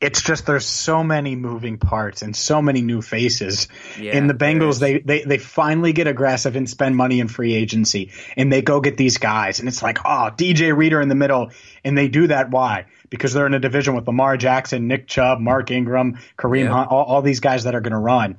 [0.00, 3.68] it's just there's so many moving parts and so many new faces.
[3.98, 7.54] Yeah, in the Bengals, they, they they finally get aggressive and spend money in free
[7.54, 11.14] agency, and they go get these guys, and it's like, oh, DJ Reader in the
[11.14, 11.50] middle,
[11.82, 12.50] and they do that.
[12.50, 12.86] Why?
[13.08, 16.72] Because they're in a division with Lamar Jackson, Nick Chubb, Mark Ingram, Kareem yeah.
[16.72, 18.36] Hunt, all, all these guys that are going to run.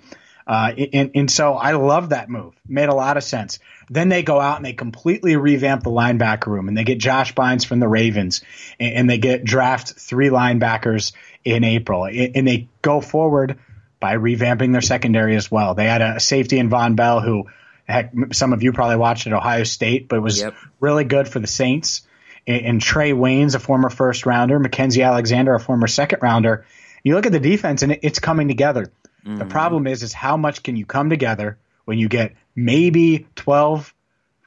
[0.48, 2.54] Uh, and, and so I love that move.
[2.66, 3.60] Made a lot of sense.
[3.90, 7.36] Then they go out and they completely revamp the linebacker room and they get Josh
[7.36, 8.42] Bynes from the Ravens
[8.80, 11.12] and, and they get draft three linebackers
[11.44, 13.60] in April and they go forward
[14.00, 15.76] by revamping their secondary as well.
[15.76, 17.48] They had a safety in Vonn Bell who
[17.88, 20.56] heck, some of you probably watched at Ohio State, but was yep.
[20.80, 22.04] really good for the Saints.
[22.46, 26.66] And, and Trae Waynes, a former first rounder, Mackensie Alexander, a former second rounder.
[27.04, 28.92] You look at the defense and it, it's coming together.
[29.28, 29.40] Mm-hmm.
[29.40, 33.94] The problem is, is how much can you come together when you get maybe 12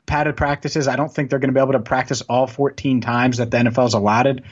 [0.06, 0.88] padded practices?
[0.88, 3.58] I don't think they're going to be able to practice all 14 times that the
[3.58, 4.44] NFL's allotted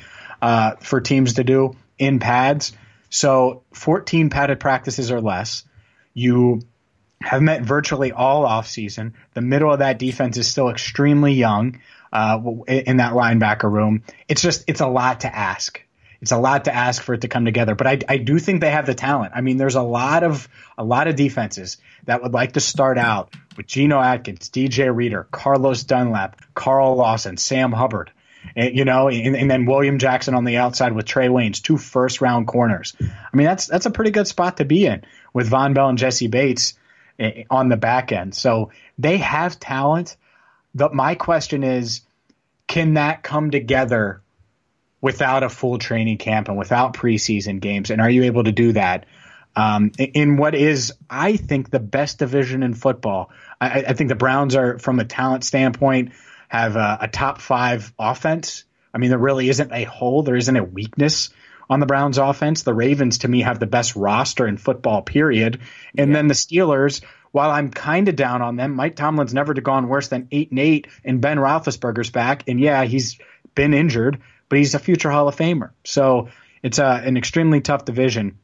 [0.43, 2.73] uh, for teams to do in pads.
[3.09, 5.65] So 14 padded practices or less.
[6.13, 6.61] You
[7.23, 9.15] have met virtually all offseason.
[9.33, 11.81] The middle of that defense is still extremely young
[12.13, 14.03] uh, in that linebacker room.
[14.29, 15.83] It's just it's a lot to ask.
[16.21, 18.61] It's a lot to ask for it to come together, but I, I do think
[18.61, 19.33] they have the talent.
[19.37, 21.77] I mean, there's a lot of a lot of defenses
[22.07, 27.37] that would like to start out with Geno Atkins, DJ Reader, Carlos Dunlap, Carl Lawson,
[27.37, 28.11] Sam Hubbard,
[28.57, 31.77] and, you know, and, and, then William Jackson on the outside with Trae Waynes, two
[31.77, 32.95] first round corners.
[33.01, 35.99] I mean, that's that's a pretty good spot to be in with Vonn Bell and
[35.99, 36.75] Jessie Bates
[37.19, 38.35] eh, on the back end.
[38.35, 40.17] So they have talent.
[40.75, 42.03] The, my question is,
[42.67, 44.23] can that come together
[45.01, 47.91] without a full training camp and without preseason games?
[47.91, 49.07] And are you able to do that
[49.57, 53.31] um, in what is, I think, the best division in football?
[53.61, 56.13] I, I think the Browns are, from a talent standpoint,
[56.49, 58.65] have a, a, top five offense.
[58.95, 61.31] I mean, there really isn't a hole, there isn't a weakness
[61.71, 62.63] on the Browns offense.
[62.63, 65.61] The Ravens, to me, have the best roster in football, period.
[65.97, 66.17] And yeah.
[66.17, 70.09] then the Steelers, while I'm kind of down on them, Mike Tomlin's never gone worse
[70.09, 72.45] than eight and eight, and Ben Roethlisberger's back.
[72.49, 73.19] And yeah, he's
[73.55, 75.71] been injured, but he's a future Hall of Famer.
[75.85, 76.29] So
[76.63, 78.39] it's a, an extremely tough division.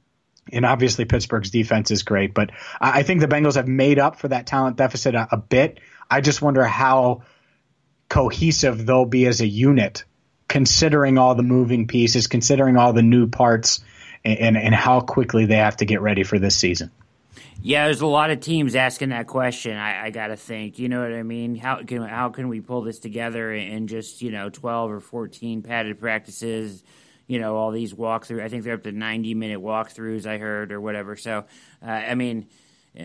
[0.53, 4.29] And obviously, Pittsburgh's defense is great, but I think the Bengals have made up for
[4.29, 5.81] that talent deficit a, a bit.
[6.11, 7.23] I just wonder how
[8.11, 10.05] cohesive they'll be as a unit,
[10.47, 13.83] considering all the moving pieces, considering all the new parts,
[14.23, 16.91] and, and, and how quickly they have to get ready for this season.
[17.63, 19.77] Yeah, there's a lot of teams asking that question.
[19.77, 20.79] I, I got to think.
[20.79, 21.57] You know what I mean?
[21.57, 25.63] How can how can we pull this together in just you know 12 or 14
[25.63, 26.85] padded practices?
[27.27, 28.43] You know all these walkthroughs.
[28.43, 30.27] I think they're up to 90 minute walkthroughs.
[30.27, 31.17] I heard or whatever.
[31.17, 31.45] So
[31.83, 32.49] uh, I mean.
[32.99, 33.05] Uh,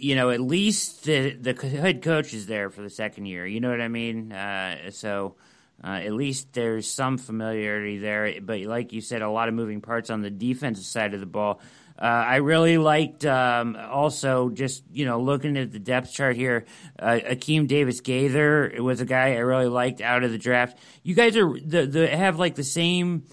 [0.00, 3.46] you know, at least the the head coach is there for the second year.
[3.46, 4.32] You know what I mean?
[4.32, 5.36] Uh, so
[5.82, 8.40] uh, at least there's some familiarity there.
[8.40, 11.26] But like you said, a lot of moving parts on the defensive side of the
[11.26, 11.60] ball.
[12.00, 16.64] Uh, I really liked um, also just you know looking at the depth chart here.
[16.98, 20.78] Uh, Akeem Davis Gaither was a guy I really liked out of the draft.
[21.02, 23.24] You guys are the, the have like the same.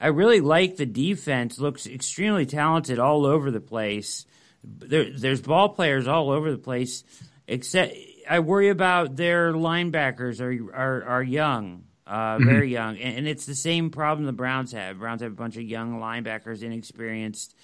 [0.00, 1.60] I really like the defense.
[1.60, 4.26] Looks extremely talented all over the place.
[4.64, 7.04] There, there's ball players all over the place.
[7.46, 7.94] Except
[8.28, 11.84] I worry about their linebackers are are, are young.
[12.08, 12.44] Uh, mm-hmm.
[12.44, 15.00] very young, and, and, it's the same problem the Browns have.
[15.00, 17.56] Browns have a bunch of young linebackers, inexperienced.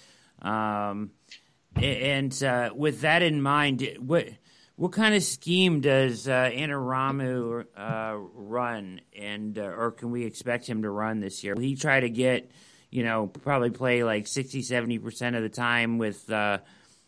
[0.43, 1.11] Um,
[1.75, 4.27] and uh, with that in mind, what
[4.75, 10.67] what kind of scheme does uh, Anarumo uh, run, and uh, or can we expect
[10.67, 11.53] him to run this year?
[11.55, 12.51] Will he try to get,
[12.89, 16.59] you know, probably play like 60, 70 percent of the time with, uh,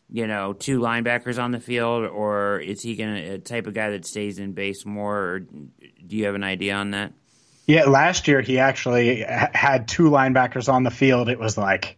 [0.10, 3.74] you know, two linebackers on the field, or is he going to a type of
[3.74, 5.18] guy that stays in base more?
[5.18, 7.14] Or do you have an idea on that?
[7.68, 11.30] Yeah, last year he actually had two linebackers on the field.
[11.30, 11.98] It was like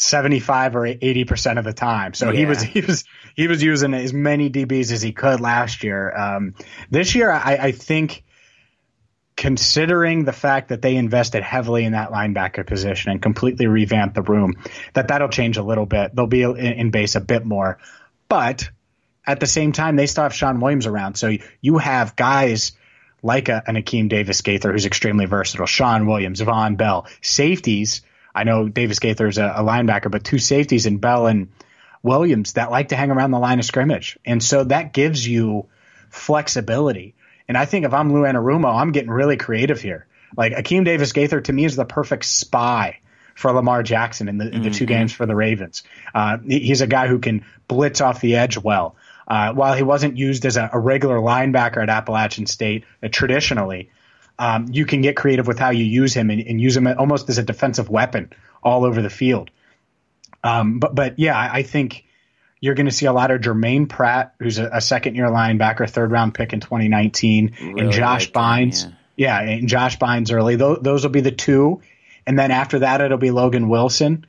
[0.00, 2.14] 75 or 80 percent of the time.
[2.14, 2.38] So yeah.
[2.38, 3.04] he was he was
[3.36, 6.14] he was using as many DBs as he could last year.
[6.16, 6.54] Um,
[6.90, 8.24] this year, I, I, think,
[9.36, 14.22] considering the fact that they invested heavily in that linebacker position and completely revamped the
[14.22, 14.54] room,
[14.94, 16.14] that that'll change a little bit.
[16.14, 17.78] They'll be in, in base a bit more,
[18.28, 18.68] but
[19.26, 21.16] at the same time, they still have Shawn Williams around.
[21.16, 22.72] So you have guys
[23.22, 28.00] like a, an Akeem Davis Gaither who's extremely versatile, Shawn Williams, Vonn Bell, safeties
[28.34, 31.48] I know Davis Gaither's a, a linebacker, but two safeties in Bell and
[32.02, 34.18] Williams that like to hang around the line of scrimmage.
[34.24, 35.66] And so that gives you
[36.08, 37.14] flexibility.
[37.48, 40.06] And I think if I'm Lou Anarumo, I'm getting really creative here.
[40.36, 43.00] Like Akeem Davis Gaither to me is the perfect spy
[43.34, 44.70] for Lamar Jackson in the, in the mm-hmm.
[44.72, 45.82] two games for the Ravens.
[46.14, 48.96] Uh, he's a guy who can blitz off the edge well.
[49.26, 53.88] Uh, while he wasn't used as a, a, regular linebacker at Appalachian State uh, traditionally,
[54.40, 57.28] um, you can get creative with how you use him and, and, use him almost
[57.28, 59.50] as a defensive weapon all over the field.
[60.42, 62.06] Um, but but yeah, I think
[62.58, 65.88] you're going to see a lot of Germaine Pratt, who's a, a second year linebacker,
[65.88, 68.84] third round pick in 2019, really and Josh like Bynes.
[68.84, 69.42] Him, yeah.
[69.42, 69.50] yeah.
[69.50, 70.56] and Josh Bynes early.
[70.56, 71.82] Those, those will be the two,
[72.26, 74.24] and then after that, it'll be Logan Wilson.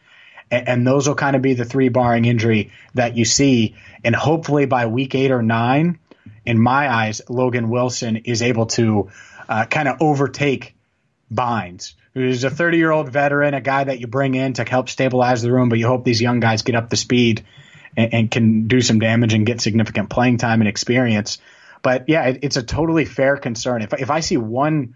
[0.52, 3.76] And, and those will kind of be the three barring injury that you see.
[4.04, 6.00] And hopefully by week eight or nine,
[6.46, 9.10] in my eyes, Logan Wilson is able to
[9.52, 10.76] uh, kind of overtake
[11.32, 14.88] Bynes, who's a 30 year old veteran, a guy that you bring in to help
[14.88, 17.44] stabilize the room, but you hope these young guys get up to speed
[17.98, 21.38] and, and can do some damage and get significant playing time and experience.
[21.82, 23.82] But yeah, it, it's a totally fair concern.
[23.82, 24.96] If, if I see one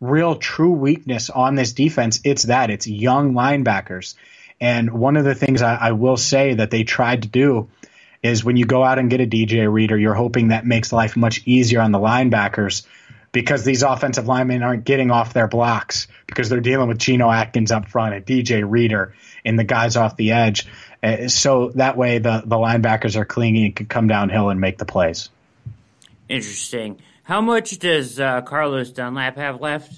[0.00, 4.14] real true weakness on this defense, it's that it's young linebackers.
[4.58, 7.68] And one of the things I, I will say that they tried to do
[8.22, 11.14] is when you go out and get a DJ Reader, you're hoping that makes life
[11.14, 12.86] much easier on the linebackers
[13.32, 17.72] because these offensive linemen aren't getting off their blocks because they're dealing with Geno Atkins
[17.72, 19.14] up front and DJ Reader
[19.44, 20.66] and the guys off the edge.
[21.02, 24.78] Uh, so that way the, the linebackers are clingy and can come downhill and make
[24.78, 25.30] the plays.
[26.28, 27.00] Interesting.
[27.24, 29.92] How much does uh, Carlos Dunlap have left?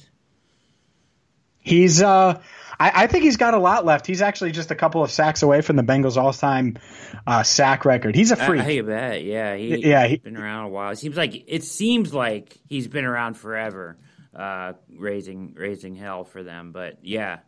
[1.61, 2.41] He's uh
[2.79, 4.07] I, I, think he's got a lot left.
[4.07, 6.79] He's actually just a couple of sacks away from the Bengals' all-time
[7.27, 8.14] uh, sack record.
[8.14, 8.62] He's a freak.
[8.62, 9.25] I, I bet.
[9.25, 10.91] Yeah, he, yeah, he's been around a while.
[10.91, 13.97] It seems like it seems like he's been around forever,
[14.35, 16.72] uh, raising raising hell for them.
[16.72, 17.41] But yeah,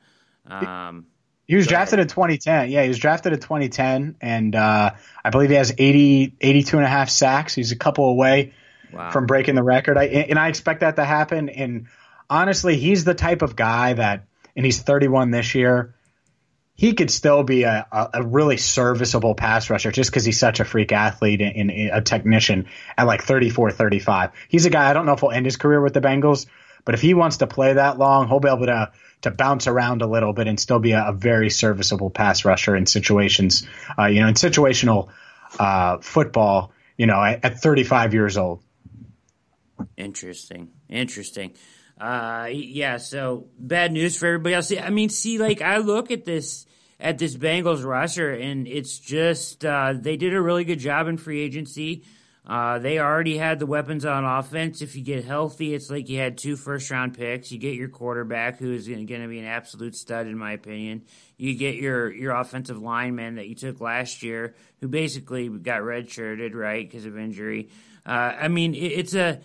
[0.47, 1.07] um,
[1.47, 2.71] he was drafted in 2010.
[2.71, 4.93] Yeah, he was drafted in 2010, and uh,
[5.25, 7.55] I believe he has 80, 82 and a half sacks.
[7.55, 8.53] He's a couple away
[8.93, 9.11] wow.
[9.11, 9.99] from breaking the record.
[9.99, 11.49] I, and I expect that to happen.
[11.49, 11.87] And
[12.29, 14.25] honestly, he's the type of guy that–
[14.57, 15.95] and he's 31 this year,
[16.75, 20.61] he could still be a, a, a really serviceable pass rusher just because he's such
[20.61, 24.31] a freak athlete and, and, a technician at like 34, 35.
[24.49, 26.47] He's a guy, I don't know if he'll end his career with the Bengals,
[26.85, 28.93] but if he wants to play that long, he'll be able to
[29.23, 32.77] to bounce around a little bit and still be a, a very serviceable pass rusher
[32.77, 33.67] in situations,
[33.99, 35.09] uh, you know, in situational
[35.59, 38.63] uh, football, you know, at, at 35 years old.
[39.97, 40.69] Interesting.
[40.89, 41.55] Interesting.
[41.99, 42.99] Uh, yeah.
[42.99, 44.73] So bad news for everybody else.
[44.73, 46.67] I mean, see, like I look at this
[46.99, 51.17] at this Bengals roster, and it's just uh, they did a really good job in
[51.17, 52.05] free agency.
[52.47, 54.81] Uh, they already had the weapons on offense.
[54.81, 57.51] If you get healthy, it's like you had two first round picks.
[57.51, 61.03] You get your quarterback, who is going to be an absolute stud, in my opinion.
[61.37, 66.55] You get your, your offensive lineman that you took last year, who basically got redshirted,
[66.55, 67.71] right, because of injury.
[68.07, 69.41] Uh, I mean, it, it's a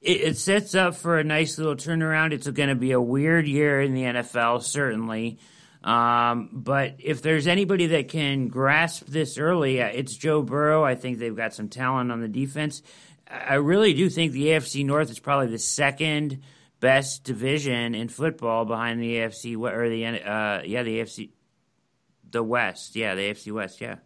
[0.00, 2.32] it, it sets up for a nice little turnaround.
[2.32, 5.38] It's going to be a weird year in the NFL, certainly.
[5.82, 10.84] Um, but if there's anybody that can grasp this early, uh, it's Joe Burrow.
[10.84, 12.82] I think they've got some talent on the defense.
[13.30, 16.42] I really do think the AFC North is probably the second
[16.80, 21.30] best division in football behind the AFC or the uh, yeah the AFC
[22.30, 23.96] the West yeah the AFC West yeah.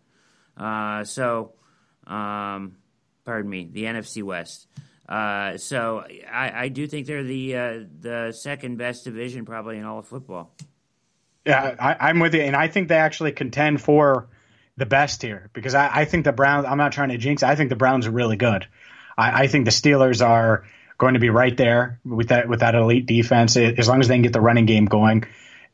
[0.56, 1.54] Uh, so,
[2.06, 2.76] um,
[3.24, 4.66] pardon me, the NFC West.
[5.10, 9.84] Uh, so I, I, do think they're the uh, the second best division probably in
[9.84, 10.54] all of football.
[11.44, 14.28] Yeah, I, am with you, and I think they actually contend for
[14.76, 16.64] the best here because I, I, think the Browns.
[16.64, 17.42] I'm not trying to jinx.
[17.42, 18.68] I think the Browns are really good.
[19.18, 20.64] I, I, think the Steelers are
[20.96, 24.14] going to be right there with that with that elite defense as long as they
[24.14, 25.24] can get the running game going.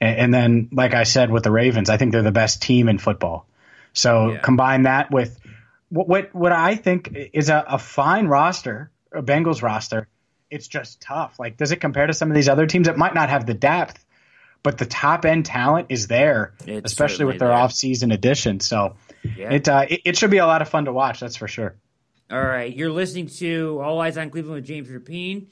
[0.01, 2.89] And, and then, like I said, with the Ravens, I think they're the best team
[2.89, 3.47] in football.
[3.93, 4.39] So yeah.
[4.39, 5.39] combine that with
[5.91, 8.91] what what, what I think is a, a fine roster
[9.22, 10.08] Bengals roster,
[10.50, 11.38] it's just tough.
[11.38, 12.88] Like, does it compare to some of these other teams?
[12.88, 14.04] It might not have the depth,
[14.62, 18.60] but the top end talent is there, it's especially with their off season addition.
[18.60, 19.52] So yeah.
[19.52, 21.20] it, uh, it, it should be a lot of fun to watch.
[21.20, 21.76] That's for sure.
[22.30, 25.46] All right, you're listening to All Eyes on Cleveland with James Rapien.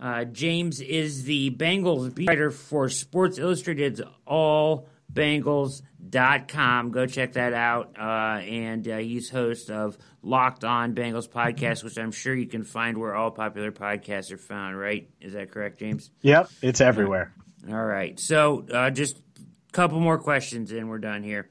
[0.00, 6.90] Uh, James is the Bengals beat writer for Sports Illustrated's All Bengals.com.
[6.90, 7.96] Go check that out.
[7.98, 12.64] Uh, and uh, he's host of Locked On Bengals podcast, which I'm sure you can
[12.64, 15.08] find where all popular podcasts are found, right?
[15.20, 16.10] Is that correct, James?
[16.22, 17.32] Yep, it's everywhere.
[17.68, 18.18] All right.
[18.18, 21.50] So uh, just a couple more questions and we're done here.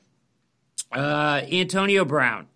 [0.91, 2.47] Uh, Antonio Brown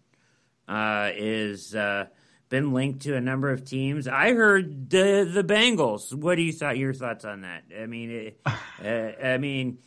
[0.68, 2.06] uh, is uh,
[2.50, 4.08] been linked to a number of teams.
[4.08, 6.14] I heard the the Bengals.
[6.14, 6.78] What do you thought?
[6.78, 7.64] Your thoughts on that?
[7.78, 8.42] I mean, it,
[9.24, 9.80] I mean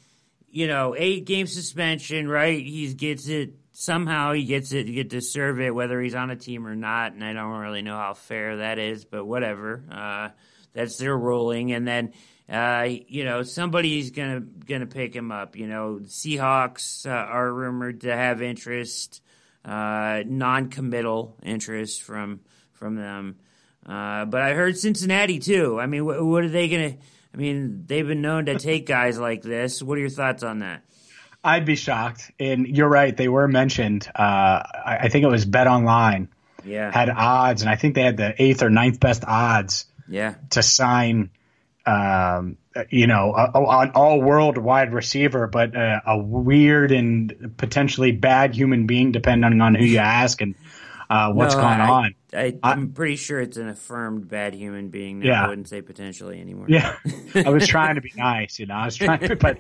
[0.55, 2.65] you know, eight game suspension, right?
[2.65, 4.35] He gets it somehow.
[4.35, 4.87] He gets it.
[4.87, 7.13] You get to serve it, whether he's on a team or not.
[7.13, 9.83] And I don't really know how fair that is, but whatever.
[9.91, 10.29] Uh,
[10.73, 11.73] that's their ruling.
[11.73, 12.13] And then,
[12.49, 15.57] uh, you know, somebody's gonna gonna pick him up.
[15.57, 19.23] You know, Seahawks uh, are rumored to have interest,
[19.65, 22.39] uh, non-committal interest from
[22.75, 23.39] from them.
[23.85, 25.81] Uh, but I heard Cincinnati too.
[25.81, 26.95] I mean, wh- what are they gonna?
[27.35, 29.83] I mean, they've been known to take guys like this.
[29.83, 30.85] What are your thoughts on that?
[31.43, 32.31] I'd be shocked.
[32.39, 34.09] And you're right; they were mentioned.
[34.15, 36.29] Uh, I, think it was BetOnline.
[36.65, 39.87] Yeah, had odds, and I think they had the eighth or ninth best odds.
[40.09, 41.31] Yeah, to sign.
[41.85, 42.57] Um,
[42.89, 48.87] you know, an all world wide receiver, but uh, a weird and potentially bad human
[48.87, 50.41] being, depending on who you ask.
[50.41, 50.55] And
[51.11, 52.15] uh, what's no, going I, on.
[52.33, 55.21] I, am pretty sure it's an affirmed bad human being.
[55.21, 55.27] Now.
[55.27, 55.45] Yeah.
[55.45, 56.67] I wouldn't say potentially anymore.
[56.69, 56.97] Yeah,
[57.35, 58.75] I was trying to be nice, you know.
[58.75, 59.59] I was trying, to, but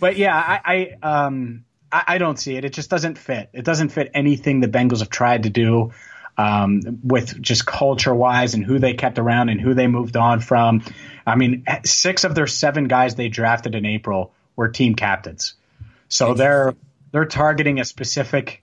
[0.00, 2.64] but yeah, I, I um I, I, don't see it.
[2.64, 3.50] It just doesn't fit.
[3.52, 5.92] It doesn't fit anything the Bengals have tried to do.
[6.36, 10.38] Um, with just culture wise and who they kept around and who they moved on
[10.38, 10.84] from.
[11.26, 15.54] I mean, six of their seven guys they drafted in April were team captains.
[16.08, 16.76] So they're
[17.10, 18.62] they're targeting a specific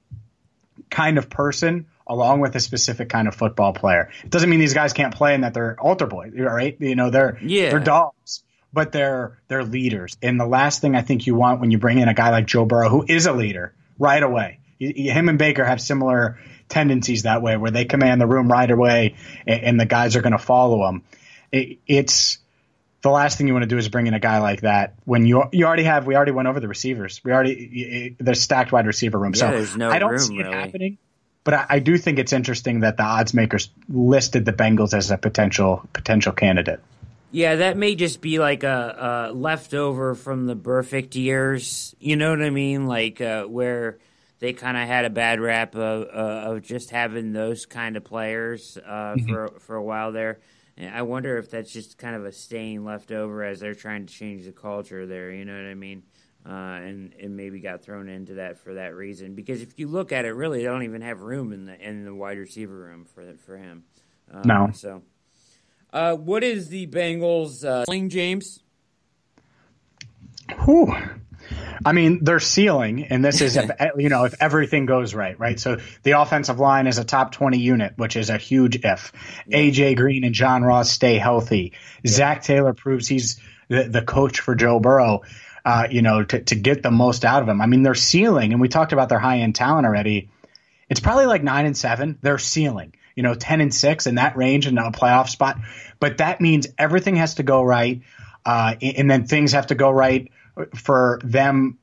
[0.90, 4.10] kind of person along with a specific kind of football player.
[4.24, 6.76] It doesn't mean these guys can't play and that they're altar boys, right?
[6.80, 7.72] You know, they're Yeah.
[7.72, 8.44] they're dogs,
[8.74, 10.18] but they're they're leaders.
[10.22, 12.46] And the last thing I think you want when you bring in a guy like
[12.46, 14.60] Joe Burrow, who is a leader, right away.
[14.80, 16.38] Him and Baker have similar
[16.68, 19.16] tendencies that way, where they command the room right away,
[19.48, 21.04] and, and the guys are going to follow them.
[21.52, 22.40] It, it's
[23.02, 25.26] the last thing you want to do is bring in a guy like that when
[25.26, 27.22] you you already have we already went over the receivers.
[27.24, 29.34] We already there's stacked wide receiver room.
[29.36, 30.54] Yeah, so no I don't room, see it really.
[30.56, 30.98] happening.
[31.46, 35.12] But I, I do think it's interesting that the odds makers listed the Bengals as
[35.12, 36.82] a potential potential candidate.
[37.32, 41.96] Yeah, that may just be like a, a leftover from the perfect years.
[42.00, 42.88] You know what I mean?
[42.88, 44.00] Like uh, where
[44.40, 48.04] they kind of had a bad rap of, uh, of just having those kind of
[48.04, 50.40] players uh, for for a while there.
[50.78, 54.08] And I wonder if that's just kind of a stain left over as they're trying
[54.08, 55.32] to change the culture there.
[55.32, 56.04] You know what I mean?
[56.48, 59.34] Uh, and and maybe got thrown into that for that reason.
[59.34, 62.06] Because if you look at it, really, they don't even have room in the in
[62.06, 63.84] the wide receiver room for for him.
[64.32, 64.70] Um, No.
[64.74, 65.02] So.
[65.92, 68.62] Uh, what is the Bengals uh, ceiling, James?
[70.66, 70.94] Whew.
[71.86, 75.60] I mean, their ceiling, and this is if you know if everything goes right, right.
[75.60, 79.12] So the offensive line is a top twenty unit, which is a huge if.
[79.52, 81.74] AJ Green and John Ross stay healthy.
[82.06, 85.22] Zac Taylor proves he's the, the coach for Joe Burrow.
[85.66, 87.60] Uh, you know, to, to get the most out of him.
[87.60, 90.30] I mean, their ceiling, and we talked about their high end talent already.
[90.90, 92.20] It's probably like nine and seven.
[92.22, 95.58] Their ceiling, you know, ten and six in that range and a playoff spot.
[96.00, 98.04] But that means everything has to go right,
[98.46, 100.32] uh, and then things have to go right
[100.76, 101.80] for them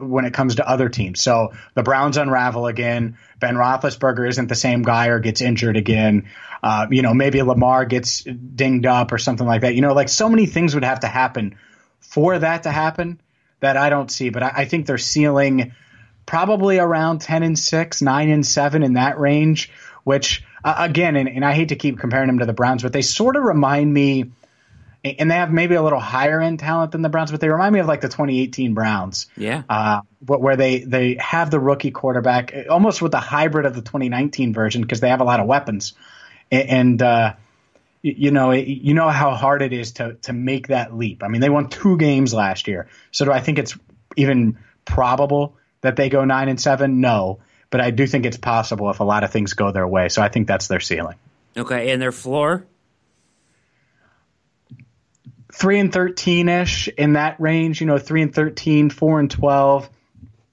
[0.00, 1.20] when it comes to other teams.
[1.20, 3.18] So the Browns unravel again.
[3.38, 6.30] Ben Roethlisberger isn't the same guy or gets injured again.
[6.62, 9.74] Uh, you know, maybe Lamar gets dinged up or something like that.
[9.74, 11.58] You know, like so many things would have to happen
[12.00, 13.20] for that to happen
[13.60, 14.30] that I don't see.
[14.30, 15.72] But I, I think they're ceiling
[16.24, 19.70] probably around 10 and 6, 9 and 7 in that range,
[20.04, 22.92] which uh, again, and, and I hate to keep comparing them to the Browns, but
[22.92, 24.32] they sort of remind me
[25.18, 27.72] and they have maybe a little higher end talent than the Browns, but they remind
[27.72, 29.26] me of like the 2018 Browns.
[29.36, 29.62] Yeah.
[29.68, 34.52] Uh, where they they have the rookie quarterback almost with the hybrid of the 2019
[34.52, 35.94] version because they have a lot of weapons,
[36.50, 37.34] A- and uh,
[38.02, 41.22] you know it, you know how hard it is to to make that leap.
[41.22, 43.76] I mean, they won two games last year, so do I think it's
[44.16, 47.00] even probable that they go nine and seven?
[47.00, 47.40] No,
[47.70, 50.08] but I do think it's possible if a lot of things go their way.
[50.08, 51.16] So I think that's their ceiling.
[51.56, 52.66] Okay, and their floor?
[55.56, 57.80] three and thirteen ish in that range.
[57.80, 59.88] You know, three and 13, 4 and twelve.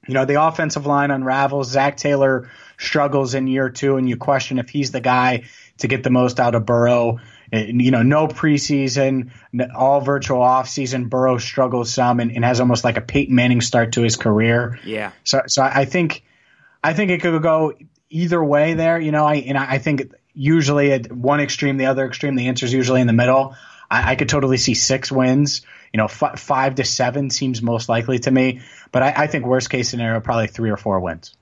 [0.08, 1.70] You know, the offensive line unravels.
[1.70, 5.44] Zac Taylor struggles in year two, and you question if he's the guy
[5.78, 7.20] to get the most out of Burrow.
[7.54, 9.32] You know, no preseason,
[9.76, 11.08] all virtual offseason.
[11.08, 14.80] Burrow struggles some and, and has almost like a Peyton Manning start to his career.
[14.84, 15.12] Yeah.
[15.24, 16.24] So, so I think,
[16.84, 17.74] I think it could go
[18.10, 19.00] either way there.
[19.00, 22.48] You know, I and I I think usually at one extreme, the other extreme, the
[22.48, 23.56] answer is usually in the middle.
[23.90, 25.62] I, I could totally see six wins.
[25.94, 29.46] You know, f- five to seven seems most likely to me, but I, I think
[29.46, 31.36] worst case scenario probably three or four wins.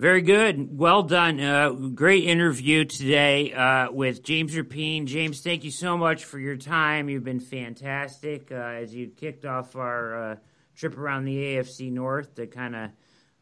[0.00, 0.78] Very good.
[0.78, 1.38] Well done.
[1.38, 5.04] Uh, great interview today uh, with James Rapien.
[5.04, 7.10] James, thank you so much for your time.
[7.10, 10.36] You've been fantastic uh, as you kicked off our uh,
[10.74, 12.90] trip around the AFC North to kind of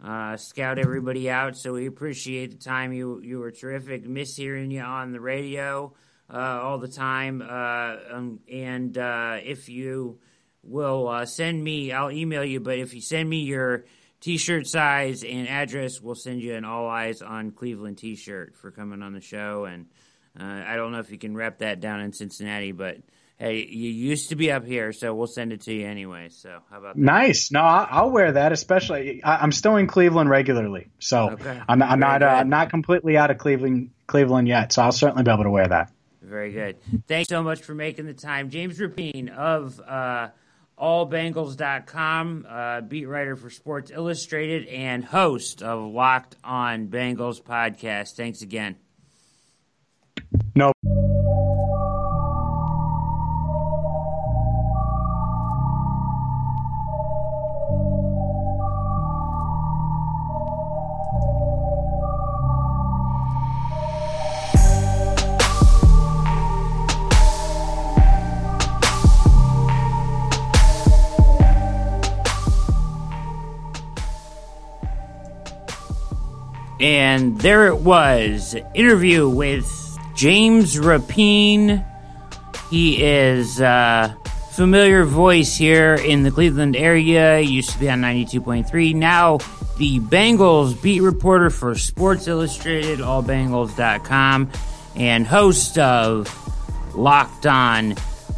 [0.02, 1.56] uh, scout everybody out.
[1.56, 2.92] So we appreciate the time.
[2.92, 4.04] You you were terrific.
[4.04, 5.94] Miss hearing you on the radio
[6.28, 7.40] uh, all the time.
[7.40, 10.18] Um, and if you
[10.64, 12.58] will send me, I'll email you.
[12.58, 13.84] But if you send me your
[14.20, 19.02] T-shirt size and address, we'll send you an All Eyes on Cleveland T-shirt for coming
[19.02, 19.64] on the show.
[19.64, 19.86] And
[20.38, 22.98] uh, I don't know if you can wrap that down in Cincinnati, but
[23.38, 26.28] hey, you used to be up here, so we'll send it to you anyway.
[26.30, 27.00] So how about that?
[27.00, 27.52] Nice.
[27.52, 28.52] No, I'll, wear that.
[28.52, 31.60] Especially, I, I'm still in Cleveland regularly, so Okay.
[31.68, 34.72] I'm, I'm not uh, not completely out of Cleveland Cleveland yet.
[34.72, 35.92] So I'll certainly be able to wear that.
[36.20, 36.76] Very good.
[37.06, 38.50] Thanks so much for making the time.
[38.50, 40.28] James Rapien of uh,
[40.80, 48.14] allbengals.com, uh, beat writer for Sports Illustrated and host of Locked on Bengals podcast.
[48.16, 48.76] Thanks again.
[76.88, 79.70] And there it was interview with
[80.16, 81.84] James Rapien.
[82.70, 84.16] He is a
[84.52, 87.40] familiar voice here in the Cleveland area.
[87.40, 89.36] He used to be on 92.3, now
[89.76, 94.50] the Bengals beat reporter for Sports Illustrated, allbengals.com,
[94.96, 97.92] and host of Locked On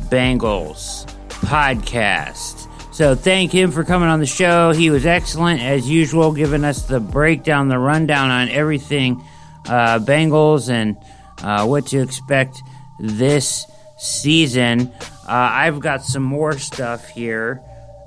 [0.09, 2.70] Bengals podcast.
[2.93, 4.72] So thank him for coming on the show.
[4.72, 9.24] He was excellent as usual, giving us the breakdown, the rundown on everything
[9.66, 10.97] uh, Bengals and
[11.43, 12.62] uh, what to expect
[12.99, 13.66] this
[13.97, 14.93] season.
[15.01, 17.62] Uh, I've got some more stuff here,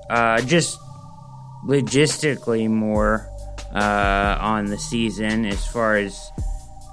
[0.09, 0.77] uh, just
[1.65, 3.29] logistically more
[3.73, 6.31] uh, on the season as far as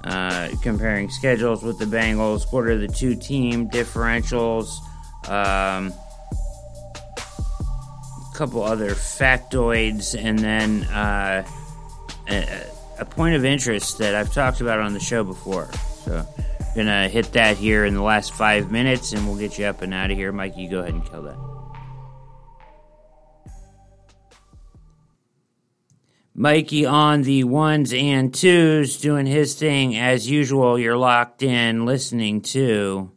[0.05, 2.51] uh, comparing schedules with the Bengals.
[2.51, 4.69] What are the two team differentials?
[5.27, 5.93] Um,
[8.33, 11.45] couple other factoids, and then uh,
[12.29, 12.63] a,
[12.99, 15.69] a point of interest that I've talked about on the show before.
[16.05, 16.25] So,
[16.75, 19.93] gonna hit that here in the last five minutes, and we'll get you up and
[19.93, 20.31] out of here.
[20.31, 21.37] Mikey, go ahead and kill that.
[26.33, 30.79] Mikey on the ones and twos doing his thing as usual.
[30.79, 33.11] You're locked in listening to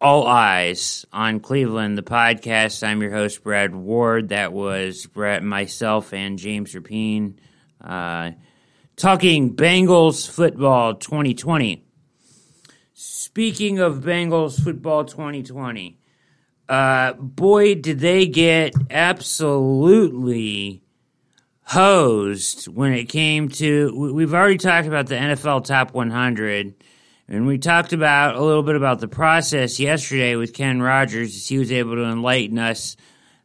[0.00, 2.86] All Eyes on Cleveland, the podcast.
[2.86, 4.28] I'm your host, Brad Ward.
[4.28, 7.34] That was Brett, myself, and James Rapien
[7.80, 8.30] uh,
[8.94, 11.84] talking Bengals football 2020.
[12.94, 15.98] Speaking of Bengals football 2020,
[16.68, 20.82] uh, boy, did they get absolutely
[21.68, 24.12] hosed when it came to.
[24.12, 26.74] We've already talked about the NFL Top 100,
[27.28, 31.36] and we talked about a little bit about the process yesterday with Ken Rogers.
[31.36, 32.96] As He was able to enlighten us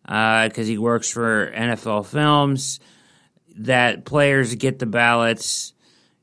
[0.03, 2.79] because uh, he works for NFL Films
[3.57, 5.73] that players get the ballots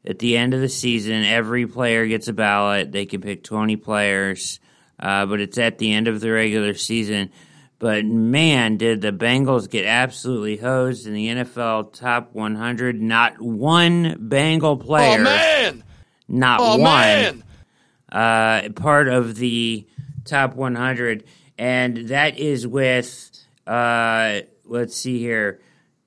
[0.05, 1.25] at the end of the season.
[1.25, 2.93] Every player gets a ballot.
[2.93, 4.59] They can pick 20 players
[5.01, 7.31] uh, but it's at the end of the regular season.
[7.79, 13.01] But man, did the Bengals get absolutely hosed in the NFL top 100?
[13.01, 15.19] Not one Bengal player.
[15.19, 15.83] Oh, man!
[16.29, 16.83] Not oh, one.
[16.83, 17.45] Man.
[18.11, 19.87] Uh, part of the
[20.25, 21.25] top 100.
[21.59, 23.31] And that is with,
[23.67, 25.61] uh, let's see here,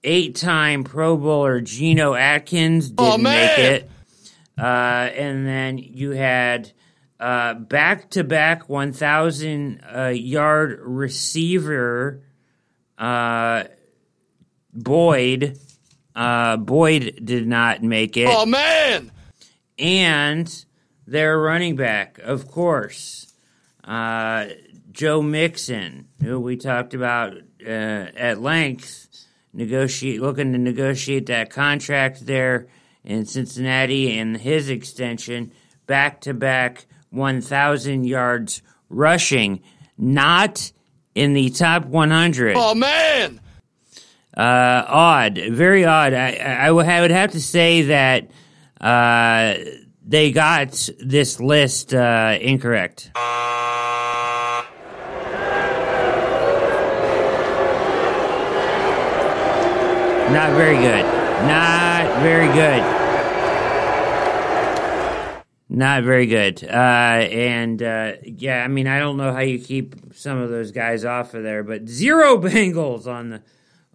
[0.04, 3.90] eight time Pro Bowler Geno Atkins didn't oh, make it.
[4.58, 6.72] Uh, and then you had
[7.20, 12.22] back to back 1,000 uh, yard receiver
[12.98, 13.66] uh,
[14.74, 15.60] Boyd.
[16.16, 18.28] Uh, Boyd did not make it.
[18.30, 19.12] Oh, man!
[19.78, 20.66] And
[21.06, 23.34] their running back, of course,
[23.84, 24.48] uh,
[24.92, 27.34] Joe Mixon, who we talked about
[27.66, 29.08] uh, at length,
[29.54, 32.68] negotiate looking to negotiate that contract there
[33.04, 35.52] in Cincinnati and his extension
[35.88, 39.62] back to back 1,000 yards rushing,
[39.98, 40.72] not
[41.16, 42.56] in the top 100.
[42.58, 43.40] Oh, man!
[44.36, 46.14] Uh, odd, very odd.
[46.14, 48.32] I, I, would have to say that
[48.82, 49.54] uh,
[50.06, 53.12] they got this list uh, incorrect.
[60.34, 61.06] Not very good.
[61.46, 63.04] Not very good.
[65.70, 66.64] Not very good.
[66.64, 70.72] Uh, and uh, yeah, I mean, I don't know how you keep some of those
[70.72, 73.42] guys off of there, but zero Bengals on the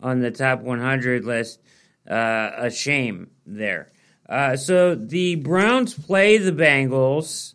[0.02, 1.60] on the top 100 list.
[2.08, 3.92] Uh, a shame there.
[4.28, 7.54] Uh, so the Browns play the Bengals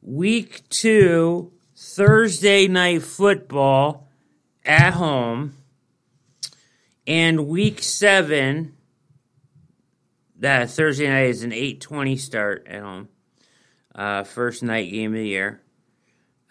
[0.00, 4.08] week two, Thursday night football
[4.64, 5.54] at home,
[7.06, 8.76] and week seven.
[10.38, 13.08] That Thursday night is an 8:20 start at home
[13.94, 15.60] uh, first night game of the year.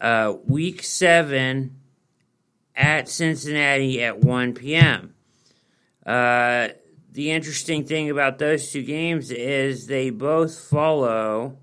[0.01, 1.80] Uh, week seven
[2.76, 5.14] at Cincinnati at 1 p.m.
[6.05, 6.70] Uh,
[7.14, 11.59] the interesting thing about those two games is they both follow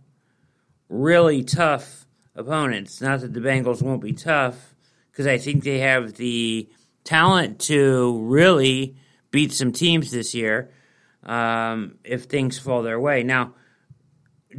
[0.89, 3.01] really tough opponents.
[3.01, 4.77] Not that the Bengals won't be tough,
[5.11, 6.69] because I think they have the
[7.03, 8.97] talent to really
[9.33, 10.71] beat some teams this year
[11.25, 13.25] um, if things fall their way.
[13.25, 13.55] Now,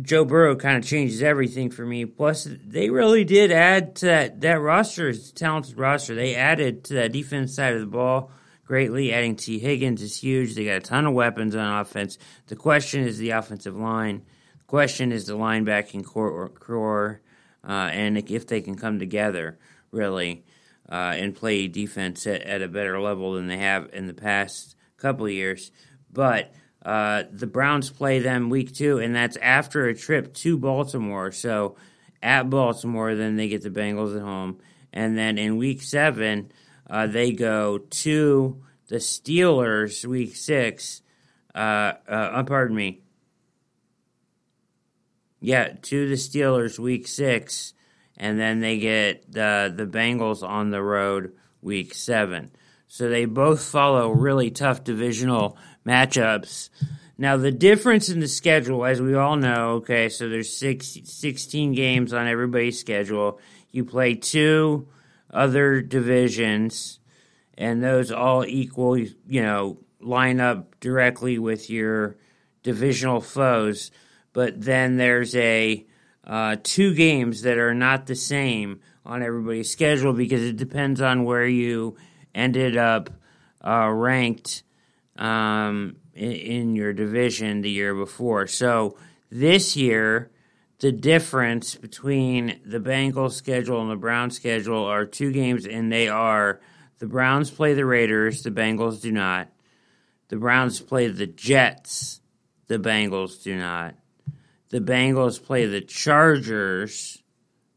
[0.02, 2.04] Joe Burrow kind of changes everything for me.
[2.04, 6.16] Plus, they really did add to that, that roster, talented roster.
[6.16, 8.32] They added to that defense side of the ball
[8.66, 9.14] greatly.
[9.14, 10.56] Adding Tee Higgins is huge.
[10.56, 12.18] They got a ton of weapons on offense.
[12.48, 14.24] The question is the offensive line.
[14.58, 17.22] The question is the linebacking core, core
[17.68, 19.58] uh, and if they can come together,
[19.92, 20.44] really,
[20.90, 24.76] uh, and play defense at, at a better level than they have in the past
[24.98, 25.72] couple of years.
[26.12, 26.54] But
[26.84, 31.32] uh, the Browns play them week two, and that's after a trip to Baltimore.
[31.32, 31.76] So
[32.22, 34.60] at Baltimore, then they get the Bengals at home.
[34.94, 36.52] And then in week seven,
[36.92, 41.02] uh, they go to the Steelers week six.
[41.56, 43.00] Uh, uh, pardon me.
[45.40, 47.74] Yeah, to the Steelers week six,
[48.18, 51.32] and then they get the the Bengals on the road
[51.62, 52.52] week seven.
[52.88, 56.70] So they both follow really tough divisional matchups.
[57.18, 61.72] Now the difference in the schedule, as we all know, okay, so there's six, 16
[61.72, 63.40] games on everybody's schedule.
[63.72, 64.88] You play two
[65.32, 67.00] other divisions,
[67.58, 72.18] and those all equal, you know, line up directly with your
[72.64, 73.92] divisional foes.
[74.34, 75.86] But then there's a
[76.26, 81.24] uh, two games that are not the same on everybody's schedule because it depends on
[81.24, 81.98] where you
[82.34, 83.10] ended up
[83.66, 84.64] uh, ranked
[85.18, 88.48] um, in, in your division the year before.
[88.48, 88.98] So
[89.30, 90.31] this year,
[90.82, 96.08] the difference between the Bengals schedule and the Browns schedule are two games, and they
[96.08, 96.60] are
[96.98, 99.50] the Browns play the Raiders, the Bengals do not.
[100.30, 102.22] The Browns play the Jets,
[102.66, 103.94] the Bengals do not.
[104.70, 107.22] The Bengals play the Chargers,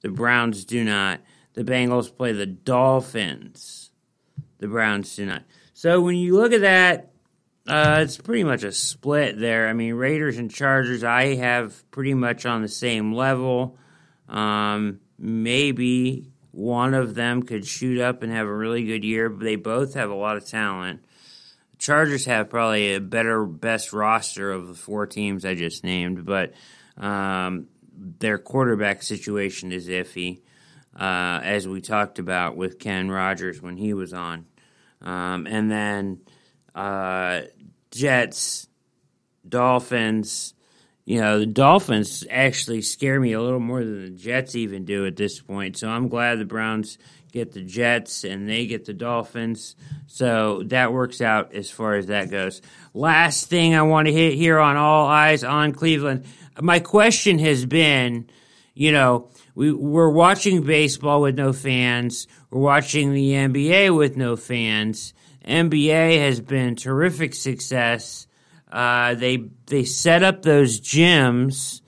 [0.00, 1.20] the Browns do not.
[1.52, 3.90] The Bengals play the Dolphins,
[4.58, 5.42] the Browns do not.
[5.74, 7.13] So when you look at that,
[7.66, 9.68] uh, it's pretty much a split there.
[9.68, 13.78] I mean, Raiders and Chargers, I have pretty much on the same level.
[14.28, 19.44] Um, maybe one of them could shoot up and have a really good year, but
[19.44, 21.04] they both have a lot of talent.
[21.78, 26.54] Chargers have probably a better, best roster of the four teams I just named, but
[26.96, 30.42] um, their quarterback situation is iffy,
[30.98, 34.46] uh, as we talked about with Ken Rogers when he was on.
[35.02, 36.20] Um, and then
[36.74, 37.42] uh,
[37.90, 38.68] Jets,
[39.48, 40.54] Dolphins.
[41.04, 45.06] You know, the Dolphins actually scare me a little more than the Jets even do
[45.06, 45.76] at this point.
[45.76, 46.98] So I'm glad the Browns
[47.34, 49.74] get the Jets and they get the Dolphins.
[50.06, 52.62] So that works out as far as that goes.
[52.94, 56.24] Last thing I want to hit here on All Eyes on Cleveland.
[56.60, 58.30] My question has been,
[58.72, 62.28] you know, we, we're watching baseball with no fans.
[62.50, 65.12] We're watching the NBA with no fans.
[65.46, 68.26] NBA has been terrific success.
[68.70, 71.80] Uh, they they set up those gyms,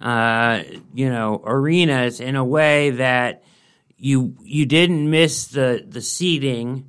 [0.00, 0.62] uh,
[0.94, 3.42] you know, arenas in a way that
[3.98, 6.88] you you didn't miss the the seating,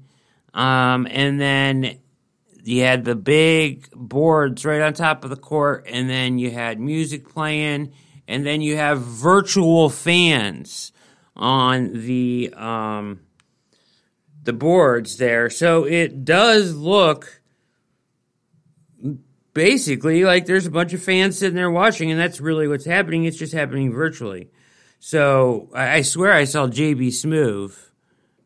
[0.54, 2.00] um, and then
[2.64, 6.80] you had the big boards right on top of the court, and then you had
[6.80, 7.92] music playing,
[8.28, 10.92] and then you have virtual fans
[11.36, 13.20] on the um,
[14.44, 15.50] the boards there.
[15.50, 17.42] So it does look
[19.54, 23.26] basically like there's a bunch of fans sitting there watching, and that's really what's happening.
[23.26, 24.50] It's just happening virtually.
[25.00, 27.78] So I, I swear I saw JB Smoove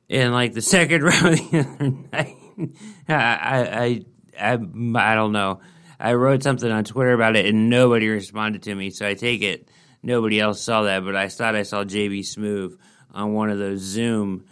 [0.10, 2.36] in like the second round the other night.
[3.10, 4.06] I, I,
[4.40, 5.60] I, I don't know.
[6.00, 8.92] I wrote something on Twitter about it, and nobody responded to me.
[8.92, 9.68] So I take it
[10.04, 12.78] nobody else saw that, but I thought I saw JB Smoove
[13.14, 14.46] on one of those Zoom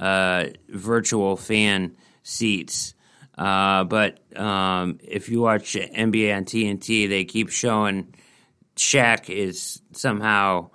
[0.00, 2.94] uh, virtual fan seats.
[3.38, 8.14] Uh, but um, if you watch NBA on TNT, they keep showing
[8.76, 10.70] Shaq is somehow,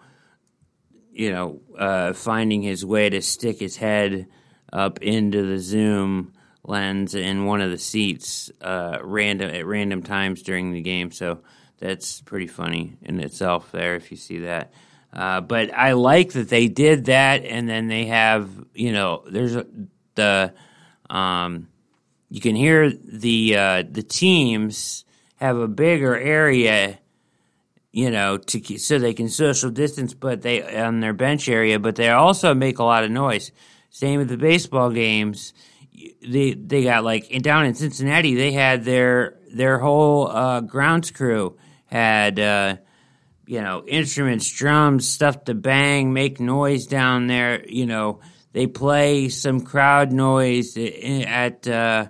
[1.12, 4.28] you know, uh, finding his way to stick his head
[4.72, 10.42] up into the Zoom lens in one of the seats uh, random at random times
[10.42, 11.12] during the game.
[11.12, 11.42] So
[11.80, 13.72] that's pretty funny in itself.
[13.72, 14.74] There, if you see that.
[15.16, 19.56] Uh, but I like that they did that, and then they have you know there's
[19.56, 19.66] a,
[20.16, 20.54] the
[21.10, 21.70] um,
[22.30, 25.06] you can hear the uh, the teams
[25.38, 27.00] have a bigger area,
[27.94, 31.96] you know, to so they can social distance, but they on their bench area, but
[31.96, 33.54] they also make a lot of noise.
[33.90, 35.54] Same with the baseball games.
[36.28, 41.58] They they got like down in Cincinnati, they had their their whole uh, grounds crew
[41.86, 42.82] had.
[43.48, 47.64] You know, instruments, drums, stuff to bang, make noise down there.
[47.68, 48.20] You know,
[48.54, 52.08] they play some crowd noise at uh,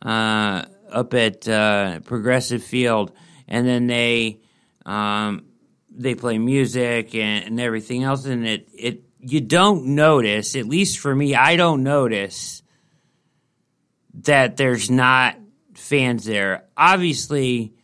[0.00, 3.12] uh, up at uh, Progressive Field,
[3.46, 4.40] and then they
[4.84, 5.44] um,
[5.90, 8.24] they play music and, and everything else.
[8.24, 12.62] And it it you don't notice, at least for me, I don't notice
[14.22, 15.36] that there's not
[15.74, 16.64] fans there.
[16.76, 17.74] Obviously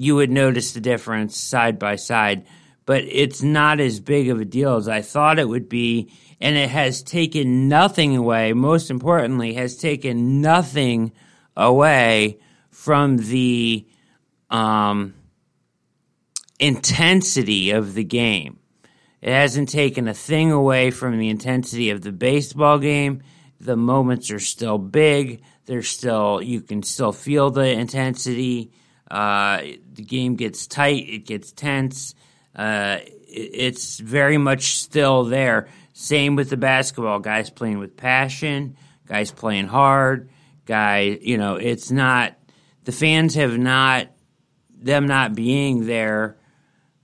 [0.00, 2.46] you would notice the difference side by side,
[2.86, 6.10] but it's not as big of a deal as I thought it would be.
[6.40, 11.12] And it has taken nothing away, most importantly, has taken nothing
[11.54, 12.38] away
[12.70, 13.86] from the
[14.48, 15.12] um,
[16.58, 18.58] intensity of the game.
[19.20, 23.22] It hasn't taken a thing away from the intensity of the baseball game,
[23.60, 25.42] the moments are still big.
[25.66, 28.72] They're still you can still feel the intensity.
[29.10, 31.08] Uh, the game gets tight.
[31.08, 32.14] It gets tense.
[32.54, 35.68] Uh, it's very much still there.
[35.92, 40.30] Same with the basketball guys playing with passion, guys playing hard,
[40.64, 41.18] guy.
[41.20, 42.36] You know, it's not
[42.84, 44.08] the fans have not
[44.72, 46.38] them not being there,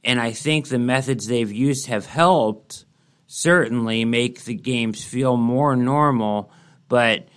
[0.03, 2.87] and I think the methods they've used have helped
[3.27, 6.51] certainly make the games feel more normal,
[6.89, 7.29] but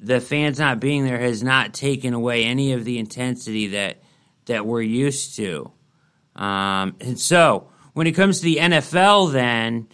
[0.00, 4.02] the fans not being there has not taken away any of the intensity that
[4.46, 5.70] that we're used to.
[6.36, 9.88] Um, and so when it comes to the NFL, then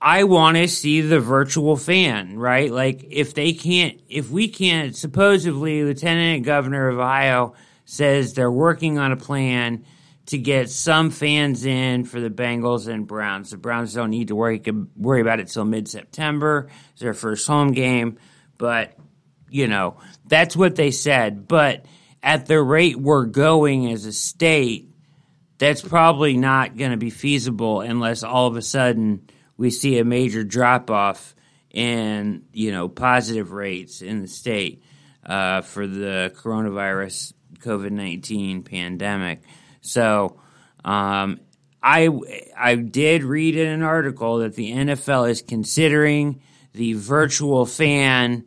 [0.00, 2.70] I want to see the virtual fan, right?
[2.70, 7.54] Like if they can't, if we can't, supposedly Lieutenant Governor of Ohio
[7.84, 9.84] says they're working on a plan
[10.26, 13.50] to get some fans in for the Bengals and Browns.
[13.50, 14.62] The Browns don't need to worry
[14.94, 16.68] worry about it till mid September.
[16.92, 18.18] It's their first home game,
[18.56, 18.96] but
[19.48, 19.96] you know
[20.26, 21.48] that's what they said.
[21.48, 21.86] But
[22.22, 24.90] at the rate we're going as a state,
[25.58, 30.04] that's probably not going to be feasible unless all of a sudden we see a
[30.04, 31.34] major drop off
[31.70, 34.82] in you know positive rates in the state
[35.26, 39.42] uh, for the coronavirus COVID nineteen pandemic.
[39.80, 40.40] So
[40.84, 41.40] um,
[41.82, 42.08] I
[42.56, 46.40] I did read in an article that the NFL is considering
[46.72, 48.44] the virtual fan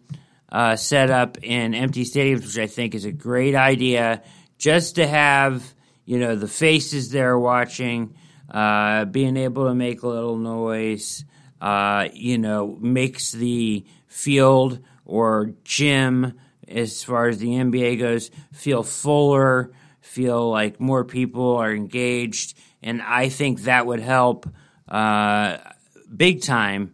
[0.51, 4.21] uh, setup in empty stadiums, which I think is a great idea,
[4.57, 5.73] just to have
[6.05, 8.15] you know the faces there watching,
[8.49, 11.23] uh, being able to make a little noise,
[11.61, 18.83] uh, you know, makes the field or gym, as far as the NBA goes, feel
[18.83, 19.71] fuller,
[20.01, 24.49] feel like more people are engaged, and I think that would help
[24.87, 25.57] uh,
[26.13, 26.93] big time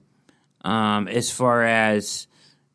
[0.62, 2.28] um, as far as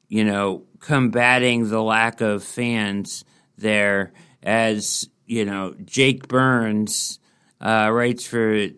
[0.08, 3.24] you know combating the lack of fans
[3.56, 4.12] there
[4.42, 7.18] as you know, Jake Burns
[7.58, 8.68] uh, writes for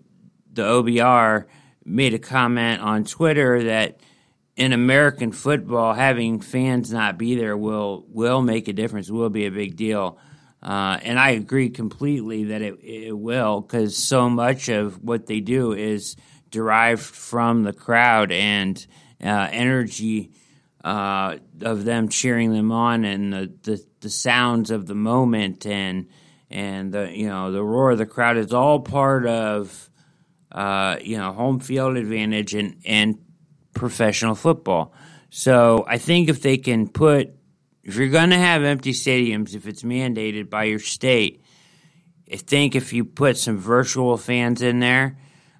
[0.52, 1.46] the OBR,
[1.84, 3.98] made a comment on Twitter that
[4.56, 9.10] in American football, having fans not be there will will make a difference.
[9.10, 10.16] Will be a big deal,
[10.62, 15.40] uh, and I agree completely that it it will because so much of what they
[15.40, 16.14] do is
[16.50, 18.86] derived from the crowd and
[19.20, 20.30] uh, energy
[20.84, 26.06] uh, of them cheering them on and the, the the sounds of the moment and
[26.50, 29.90] and the you know the roar of the crowd is all part of
[30.52, 33.18] uh, you know home field advantage and and
[33.72, 34.92] professional football.
[35.30, 37.32] So I think if they can put
[37.82, 41.42] if you're going to have empty stadiums, if it's mandated by your state,
[42.30, 45.16] I think if you put some virtual fans in there,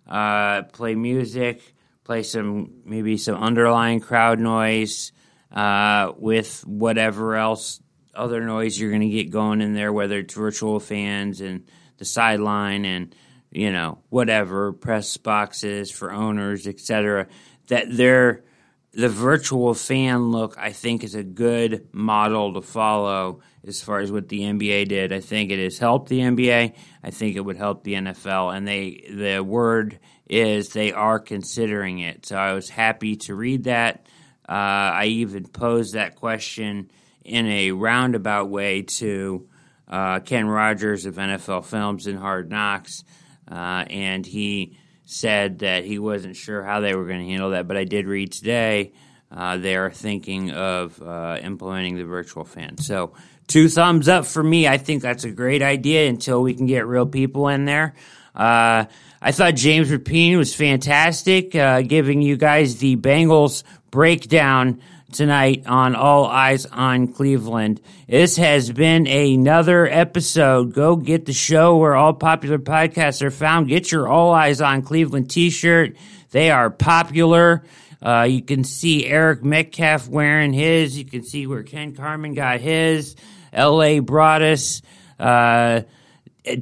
[0.06, 5.12] uh, play music, play some maybe some underlying crowd noise
[5.54, 7.80] uh, with whatever else
[8.14, 11.64] other noise you're going to get going in there, whether it's virtual fans and
[11.98, 13.14] the sideline and
[13.50, 17.28] you know whatever press boxes for owners, etc.
[17.68, 18.44] That they're
[18.92, 24.12] the virtual fan look, I think, is a good model to follow as far as
[24.12, 25.12] what the NBA did.
[25.12, 26.74] I think it has helped the NBA.
[27.02, 29.98] I think it would help the NFL, and they the word
[30.28, 32.26] is they are considering it.
[32.26, 34.06] So I was happy to read that.
[34.48, 36.90] Uh, I even posed that question
[37.24, 39.48] in a roundabout way to
[39.88, 43.04] uh, Ken Rogers of NFL Films and Hard Knocks,
[43.50, 47.68] uh, and he said that he wasn't sure how they were going to handle that.
[47.68, 48.92] But I did read today
[49.34, 52.78] uh, they are thinking of uh, implementing the virtual fan.
[52.78, 53.14] So
[53.48, 54.68] two thumbs up for me.
[54.68, 57.94] I think that's a great idea until we can get real people in there.
[58.34, 58.84] Uh,
[59.20, 63.64] I thought James Rapien was fantastic, uh, giving you guys the Bengals
[63.94, 64.80] breakdown
[65.12, 67.80] tonight on All Eyes on Cleveland.
[68.08, 70.74] This has been another episode.
[70.74, 73.68] Go get the show where all popular podcasts are found.
[73.68, 75.94] Get your All Eyes on Cleveland t shirt.
[76.32, 77.62] They are popular.
[78.02, 80.98] Uh, you can see Eric Metcalf wearing his.
[80.98, 83.14] You can see where Ken Carman got his.
[83.52, 84.00] L.A.
[84.00, 84.82] brought us.
[85.20, 85.82] Uh,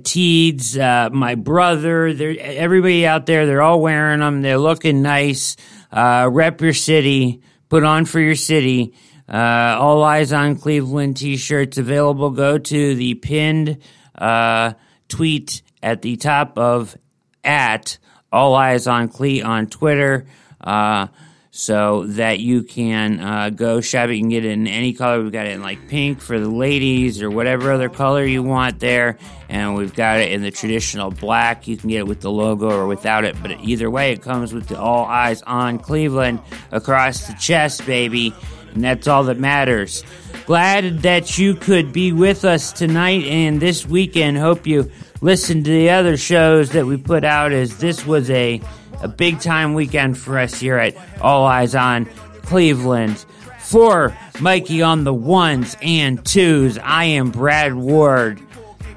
[0.04, 4.40] Teeds, uh, my brother, everybody out there, they're all wearing them.
[4.40, 5.56] They're looking nice.
[5.92, 8.92] Uh, rep your city put on for your city.
[9.26, 12.28] Uh, all eyes on Cleveland t-shirts available.
[12.28, 13.78] Go to the pinned
[14.14, 14.74] uh,
[15.08, 16.98] tweet at the top of
[17.42, 17.96] at
[18.30, 20.26] all eyes on Cle on Twitter.
[20.60, 21.06] Uh,
[21.54, 24.10] so that you can uh, go it.
[24.10, 25.22] You can get it in any color.
[25.22, 28.80] We've got it in like pink for the ladies or whatever other color you want
[28.80, 29.18] there.
[29.50, 31.68] And we've got it in the traditional black.
[31.68, 33.36] You can get it with the logo or without it.
[33.42, 36.40] But either way, it comes with the all eyes on Cleveland
[36.70, 38.34] across the chest, baby.
[38.72, 40.04] And that's all that matters.
[40.46, 44.38] Glad that you could be with us tonight and this weekend.
[44.38, 44.90] Hope you
[45.20, 48.62] listen to the other shows that we put out as this was a,
[49.02, 52.06] a big time weekend for us here at All Eyes on
[52.42, 53.24] Cleveland.
[53.58, 58.40] For Mikey on the ones and twos, I am Brad Ward.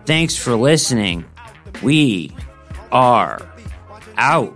[0.05, 1.25] Thanks for listening.
[1.81, 2.35] We
[2.91, 3.39] are
[4.17, 4.55] out.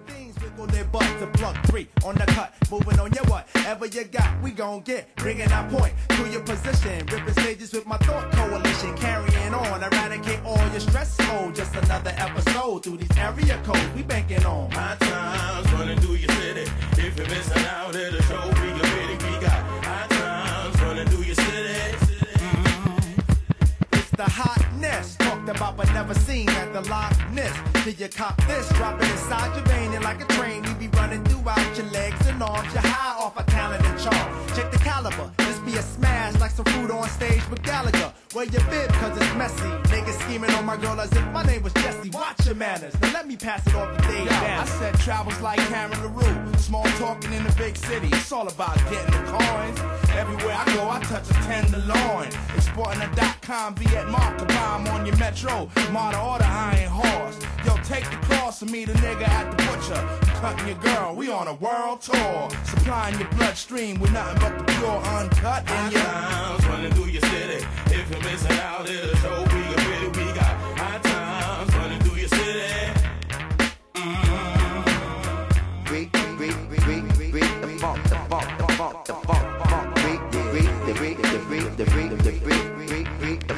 [2.71, 5.15] Moving on your whatever you got, we gon' get.
[5.15, 7.03] Bringing our point to your position.
[7.07, 8.95] Ripping stages with my thought coalition.
[8.95, 11.55] Carrying on, eradicate all your stress mode.
[11.55, 14.69] Just another episode through these area codes we banking on.
[14.69, 16.71] High times running through your city.
[16.91, 19.17] If you're missing out a show, we your.
[19.17, 21.48] We got high times running through your city.
[24.19, 27.55] The hotness talked about but never seen at the Loch Ness.
[27.85, 30.61] Till you cop this, drop it inside your vein and like a train.
[30.61, 32.67] We be running throughout your legs and arms.
[32.73, 34.47] You're high off a talent and charm.
[34.57, 35.31] Check the caliber,
[35.69, 38.13] be a smash like some food on stage with Gallagher.
[38.33, 39.69] Wear your bib cause it's messy.
[39.93, 42.09] Niggas scheming on my girl as if my name was Jesse.
[42.09, 42.93] Watch your manners.
[43.01, 46.57] Now let me pass it off to Dave Yo, I said travels like Karen LaRue.
[46.57, 48.07] Small talking in the big city.
[48.11, 49.79] It's all about getting the coins.
[50.11, 52.29] Everywhere I go, I touch a tenderloin.
[52.55, 55.69] Exporting a dot com Viet mark bomb on your metro.
[55.91, 57.37] Model order iron horse.
[57.65, 60.01] Yo, take the cross and meet a nigga at the butcher.
[60.39, 62.49] Cutting your girl, we on a world tour.
[62.63, 67.65] Supplying your bloodstream with nothing but the pure uncut your times running through your city.
[67.87, 70.07] If you're missing out, it'll show we a pity.
[70.07, 72.39] We got high times running through your city.
[75.89, 79.95] Read the funk, the funk, the funk, the funk, funk.
[79.95, 82.25] The read, the read, the read, the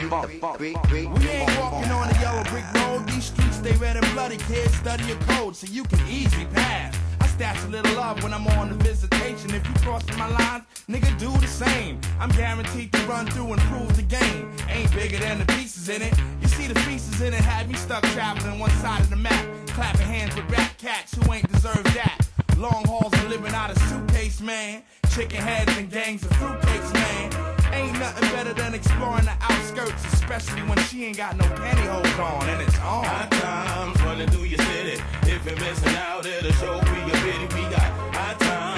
[0.10, 0.60] funk.
[0.60, 3.08] We ain't walking on a yellow brick road.
[3.08, 4.38] These streets stay red and bloody.
[4.38, 6.98] Kids study your code so you can easily pass.
[7.22, 9.52] I stash a little love when I'm on the visitation.
[9.54, 12.00] If you crossing my lines, nigga, do the same.
[12.20, 14.52] I'm guaranteed to run through and prove the game.
[14.70, 16.14] Ain't bigger than the pieces in it.
[16.42, 19.46] You see the pieces in it had me stuck traveling one side of the map,
[19.68, 22.18] clapping hands with rat cats who ain't deserved that.
[22.58, 24.84] Long hauls and living out of suitcase, man.
[25.10, 27.32] Chicken heads and gangs of fruitcakes, man.
[27.74, 32.50] Ain't nothing better than exploring the outskirts, especially when she ain't got no pantyhose on
[32.50, 33.04] and it's on.
[33.04, 35.02] High times running through your city.
[35.24, 37.48] If you're missing out, it'll show we a pity.
[37.56, 38.71] We got high times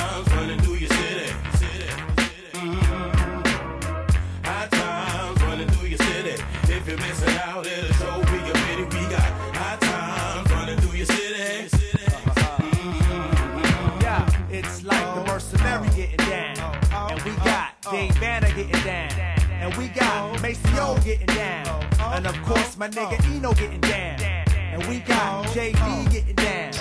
[19.77, 21.83] we got Maceo getting down.
[21.99, 24.21] And of course, my nigga Eno getting down.
[24.21, 26.73] And we got JD getting down.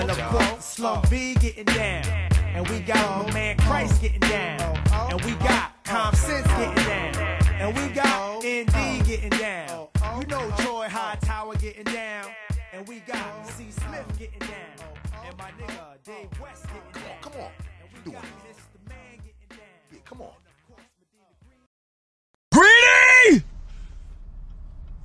[0.00, 2.04] And of course, Slum B getting down.
[2.54, 4.76] And we got my man Christ getting down.
[5.10, 7.16] And we got Com Sense getting down.
[7.60, 9.88] And we got ND getting down.
[10.20, 12.26] You know Troy Hightower getting down.
[12.72, 13.66] And we got C.
[13.70, 14.88] Smith getting down.
[15.26, 17.20] And my nigga Dave West getting down.
[17.20, 17.50] Come on.
[17.92, 18.37] We Doing got it.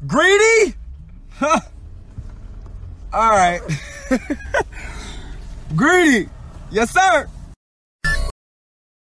[0.06, 0.76] Greedy?
[1.32, 1.60] Huh.
[3.14, 3.62] All right.
[5.76, 6.30] Greedy.
[6.72, 7.28] Yes, sir.